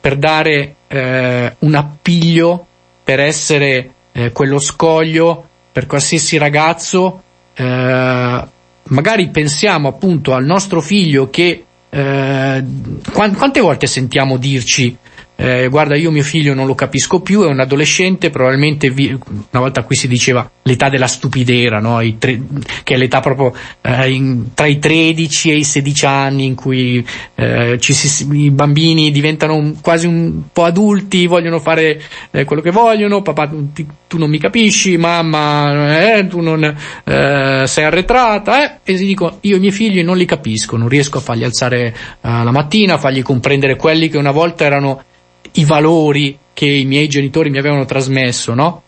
per 0.00 0.16
dare 0.16 0.74
eh, 0.88 1.54
un 1.56 1.74
appiglio, 1.76 2.66
per 3.04 3.20
essere 3.20 3.92
eh, 4.10 4.32
quello 4.32 4.58
scoglio 4.58 5.46
per 5.70 5.86
qualsiasi 5.86 6.36
ragazzo. 6.36 7.22
Eh, 7.54 8.44
magari 8.82 9.28
pensiamo 9.28 9.86
appunto 9.86 10.34
al 10.34 10.44
nostro 10.44 10.80
figlio 10.80 11.30
che 11.30 11.64
eh, 11.88 12.64
quante 13.12 13.60
volte 13.60 13.86
sentiamo 13.86 14.36
dirci 14.36 14.96
eh, 15.40 15.68
guarda 15.68 15.96
io 15.96 16.10
mio 16.10 16.22
figlio 16.22 16.52
non 16.52 16.66
lo 16.66 16.74
capisco 16.74 17.20
più, 17.20 17.40
è 17.44 17.46
un 17.46 17.60
adolescente, 17.60 18.28
probabilmente 18.28 18.90
vi, 18.90 19.06
una 19.08 19.60
volta 19.62 19.84
qui 19.84 19.96
si 19.96 20.06
diceva 20.06 20.48
l'età 20.64 20.90
della 20.90 21.06
stupidera, 21.06 21.80
no? 21.80 21.98
tre, 22.18 22.42
che 22.82 22.94
è 22.94 22.98
l'età 22.98 23.20
proprio 23.20 23.54
eh, 23.80 24.10
in, 24.10 24.52
tra 24.52 24.66
i 24.66 24.78
13 24.78 25.50
e 25.50 25.56
i 25.56 25.64
16 25.64 26.04
anni 26.04 26.44
in 26.44 26.54
cui 26.54 27.02
eh, 27.36 27.78
si, 27.80 28.28
i 28.32 28.50
bambini 28.50 29.10
diventano 29.10 29.54
un, 29.54 29.80
quasi 29.80 30.06
un 30.06 30.42
po' 30.52 30.64
adulti, 30.64 31.26
vogliono 31.26 31.58
fare 31.58 32.02
eh, 32.32 32.44
quello 32.44 32.60
che 32.60 32.70
vogliono, 32.70 33.22
papà 33.22 33.48
tu, 33.48 33.86
tu 34.06 34.18
non 34.18 34.28
mi 34.28 34.38
capisci, 34.38 34.98
mamma 34.98 36.18
eh, 36.18 36.26
tu 36.26 36.40
non 36.40 36.62
eh, 36.62 37.62
sei 37.66 37.84
arretrata, 37.84 38.80
e 38.84 38.96
si 38.98 39.06
dico 39.06 39.38
io 39.40 39.56
i 39.56 39.60
miei 39.60 39.72
figli 39.72 40.02
non 40.02 40.18
li 40.18 40.26
capisco, 40.26 40.76
non 40.76 40.88
riesco 40.88 41.16
a 41.16 41.22
farli 41.22 41.44
alzare 41.44 41.96
la 42.20 42.50
mattina, 42.50 42.94
a 42.94 42.98
fargli 42.98 43.22
comprendere 43.22 43.76
quelli 43.76 44.10
che 44.10 44.18
una 44.18 44.32
volta 44.32 44.66
erano 44.66 45.04
i 45.52 45.64
valori 45.64 46.38
che 46.52 46.66
i 46.66 46.84
miei 46.84 47.08
genitori 47.08 47.50
mi 47.50 47.58
avevano 47.58 47.84
trasmesso, 47.84 48.54
no? 48.54 48.82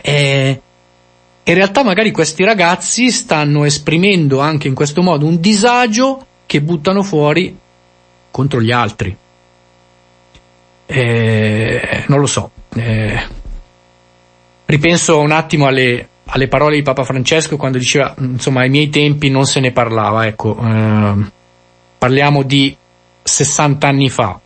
E 0.00 0.60
in 1.42 1.54
realtà 1.54 1.82
magari 1.82 2.10
questi 2.10 2.44
ragazzi 2.44 3.10
stanno 3.10 3.64
esprimendo 3.64 4.40
anche 4.40 4.68
in 4.68 4.74
questo 4.74 5.02
modo 5.02 5.24
un 5.24 5.40
disagio 5.40 6.26
che 6.44 6.60
buttano 6.60 7.02
fuori 7.02 7.56
contro 8.30 8.60
gli 8.60 8.70
altri. 8.70 9.16
Eh, 10.86 12.04
non 12.08 12.20
lo 12.20 12.26
so. 12.26 12.50
Eh, 12.74 13.26
ripenso 14.66 15.18
un 15.20 15.32
attimo 15.32 15.66
alle, 15.66 16.08
alle, 16.26 16.48
parole 16.48 16.76
di 16.76 16.82
Papa 16.82 17.04
Francesco 17.04 17.56
quando 17.56 17.78
diceva, 17.78 18.14
insomma, 18.18 18.60
ai 18.60 18.70
miei 18.70 18.90
tempi 18.90 19.30
non 19.30 19.46
se 19.46 19.60
ne 19.60 19.72
parlava, 19.72 20.26
ecco, 20.26 20.58
eh, 20.58 21.14
parliamo 21.98 22.42
di 22.42 22.76
60 23.22 23.86
anni 23.86 24.10
fa. 24.10 24.40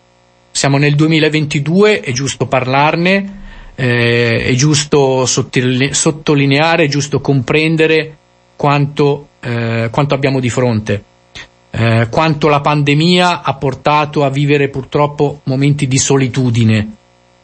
Siamo 0.52 0.76
nel 0.76 0.94
2022, 0.94 2.00
è 2.00 2.12
giusto 2.12 2.46
parlarne, 2.46 3.40
eh, 3.74 4.44
è 4.44 4.52
giusto 4.52 5.24
sottolineare, 5.24 6.84
è 6.84 6.88
giusto 6.88 7.20
comprendere 7.20 8.16
quanto, 8.54 9.28
eh, 9.40 9.88
quanto 9.90 10.14
abbiamo 10.14 10.40
di 10.40 10.50
fronte, 10.50 11.02
eh, 11.70 12.06
quanto 12.10 12.48
la 12.48 12.60
pandemia 12.60 13.42
ha 13.42 13.54
portato 13.54 14.24
a 14.24 14.28
vivere 14.28 14.68
purtroppo 14.68 15.40
momenti 15.44 15.88
di 15.88 15.98
solitudine, 15.98 16.86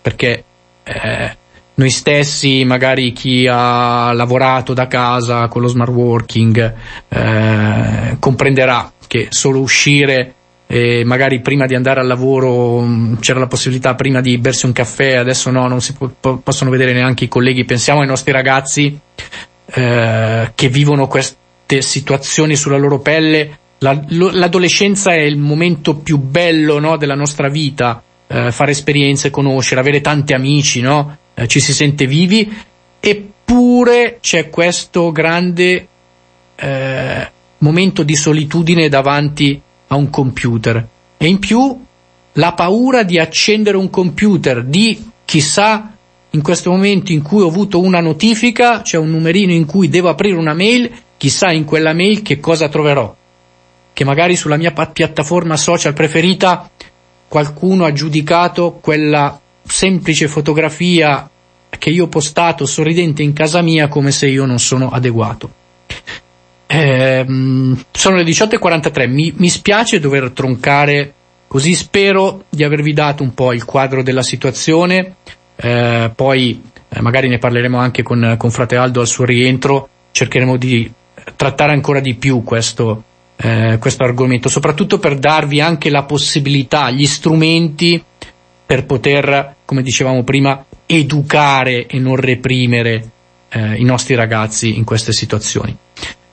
perché 0.02 0.44
eh, 0.84 1.36
noi 1.74 1.90
stessi, 1.90 2.62
magari 2.64 3.12
chi 3.12 3.48
ha 3.50 4.12
lavorato 4.12 4.74
da 4.74 4.86
casa 4.86 5.48
con 5.48 5.62
lo 5.62 5.68
smart 5.68 5.90
working, 5.90 6.74
eh, 7.08 8.16
comprenderà 8.18 8.92
che 9.06 9.28
solo 9.30 9.60
uscire 9.60 10.34
e 10.70 11.02
magari 11.02 11.40
prima 11.40 11.64
di 11.64 11.74
andare 11.74 12.00
al 12.00 12.06
lavoro 12.06 12.82
mm, 12.82 13.14
c'era 13.20 13.38
la 13.38 13.46
possibilità 13.46 13.94
prima 13.94 14.20
di 14.20 14.36
bersi 14.36 14.66
un 14.66 14.72
caffè, 14.72 15.14
adesso 15.14 15.50
no, 15.50 15.66
non 15.66 15.80
si 15.80 15.94
po- 15.94 16.40
possono 16.42 16.68
vedere 16.68 16.92
neanche 16.92 17.24
i 17.24 17.28
colleghi. 17.28 17.64
Pensiamo 17.64 18.02
ai 18.02 18.06
nostri 18.06 18.32
ragazzi 18.32 18.98
eh, 19.64 20.50
che 20.54 20.68
vivono 20.68 21.06
queste 21.06 21.80
situazioni 21.80 22.54
sulla 22.54 22.76
loro 22.76 22.98
pelle. 22.98 23.56
La, 23.78 23.98
lo, 24.08 24.28
l'adolescenza 24.30 25.12
è 25.12 25.20
il 25.20 25.38
momento 25.38 25.94
più 25.94 26.18
bello 26.18 26.78
no, 26.78 26.98
della 26.98 27.14
nostra 27.14 27.48
vita, 27.48 28.02
eh, 28.26 28.52
fare 28.52 28.72
esperienze, 28.72 29.30
conoscere, 29.30 29.80
avere 29.80 30.02
tanti 30.02 30.34
amici, 30.34 30.82
no? 30.82 31.16
eh, 31.32 31.48
ci 31.48 31.60
si 31.60 31.72
sente 31.72 32.06
vivi, 32.06 32.46
eppure 33.00 34.18
c'è 34.20 34.50
questo 34.50 35.12
grande 35.12 35.86
eh, 36.56 37.30
momento 37.56 38.02
di 38.02 38.14
solitudine 38.14 38.90
davanti 38.90 39.62
a 39.88 39.96
un 39.96 40.10
computer 40.10 40.86
e 41.16 41.26
in 41.26 41.38
più 41.38 41.84
la 42.32 42.52
paura 42.52 43.02
di 43.02 43.18
accendere 43.18 43.76
un 43.76 43.90
computer, 43.90 44.64
di 44.64 45.10
chissà 45.24 45.92
in 46.30 46.42
questo 46.42 46.70
momento 46.70 47.10
in 47.10 47.22
cui 47.22 47.42
ho 47.42 47.48
avuto 47.48 47.80
una 47.80 48.00
notifica, 48.00 48.82
c'è 48.82 48.96
un 48.96 49.10
numerino 49.10 49.52
in 49.52 49.64
cui 49.64 49.88
devo 49.88 50.08
aprire 50.08 50.36
una 50.36 50.54
mail, 50.54 50.90
chissà 51.16 51.50
in 51.50 51.64
quella 51.64 51.92
mail 51.92 52.22
che 52.22 52.38
cosa 52.38 52.68
troverò. 52.68 53.14
che 53.98 54.04
magari 54.04 54.36
sulla 54.36 54.56
mia 54.56 54.70
piattaforma 54.70 55.56
social 55.56 55.92
preferita 55.92 56.70
qualcuno 57.26 57.84
ha 57.84 57.92
giudicato 57.92 58.78
quella 58.80 59.40
semplice 59.64 60.28
fotografia 60.28 61.28
che 61.76 61.90
io 61.90 62.04
ho 62.04 62.08
postato 62.08 62.64
sorridente 62.64 63.24
in 63.24 63.32
casa 63.32 63.60
mia 63.60 63.88
come 63.88 64.12
se 64.12 64.28
io 64.28 64.44
non 64.46 64.60
sono 64.60 64.90
adeguato. 64.90 65.50
Eh, 66.70 67.24
sono 67.90 68.16
le 68.16 68.24
18.43, 68.24 69.08
mi, 69.08 69.32
mi 69.36 69.48
spiace 69.48 70.00
dover 70.00 70.32
troncare 70.32 71.14
così, 71.48 71.74
spero 71.74 72.44
di 72.50 72.62
avervi 72.62 72.92
dato 72.92 73.22
un 73.22 73.32
po' 73.32 73.54
il 73.54 73.64
quadro 73.64 74.02
della 74.02 74.22
situazione, 74.22 75.14
eh, 75.56 76.10
poi 76.14 76.62
eh, 76.90 77.00
magari 77.00 77.28
ne 77.28 77.38
parleremo 77.38 77.78
anche 77.78 78.02
con, 78.02 78.34
con 78.36 78.50
Frate 78.50 78.76
Aldo 78.76 79.00
al 79.00 79.06
suo 79.06 79.24
rientro, 79.24 79.88
cercheremo 80.12 80.58
di 80.58 80.92
trattare 81.36 81.72
ancora 81.72 82.00
di 82.00 82.14
più 82.16 82.42
questo, 82.44 83.02
eh, 83.36 83.78
questo 83.80 84.04
argomento, 84.04 84.50
soprattutto 84.50 84.98
per 84.98 85.18
darvi 85.18 85.62
anche 85.62 85.88
la 85.88 86.02
possibilità, 86.02 86.90
gli 86.90 87.06
strumenti 87.06 88.02
per 88.66 88.84
poter, 88.84 89.54
come 89.64 89.82
dicevamo 89.82 90.22
prima, 90.22 90.62
educare 90.84 91.86
e 91.86 91.98
non 91.98 92.16
reprimere 92.16 93.10
eh, 93.48 93.76
i 93.76 93.84
nostri 93.84 94.14
ragazzi 94.14 94.76
in 94.76 94.84
queste 94.84 95.12
situazioni. 95.12 95.74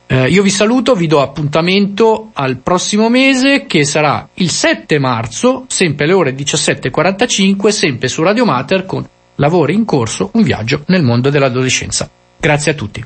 Eh, 0.07 0.29
io 0.29 0.43
vi 0.43 0.49
saluto, 0.51 0.93
vi 0.93 1.07
do 1.07 1.21
appuntamento 1.21 2.29
al 2.33 2.57
prossimo 2.57 3.09
mese 3.09 3.65
che 3.65 3.85
sarà 3.85 4.27
il 4.35 4.51
7 4.51 4.99
marzo, 4.99 5.65
sempre 5.67 6.05
alle 6.05 6.13
ore 6.13 6.35
17.45, 6.35 7.69
sempre 7.69 8.07
su 8.07 8.21
Radio 8.21 8.45
Mater 8.45 8.85
con 8.85 9.07
Lavori 9.35 9.73
in 9.73 9.83
corso, 9.83 10.29
un 10.33 10.43
viaggio 10.43 10.83
nel 10.87 11.03
mondo 11.03 11.29
dell'adolescenza. 11.29 12.09
Grazie 12.37 12.71
a 12.71 12.75
tutti. 12.75 13.05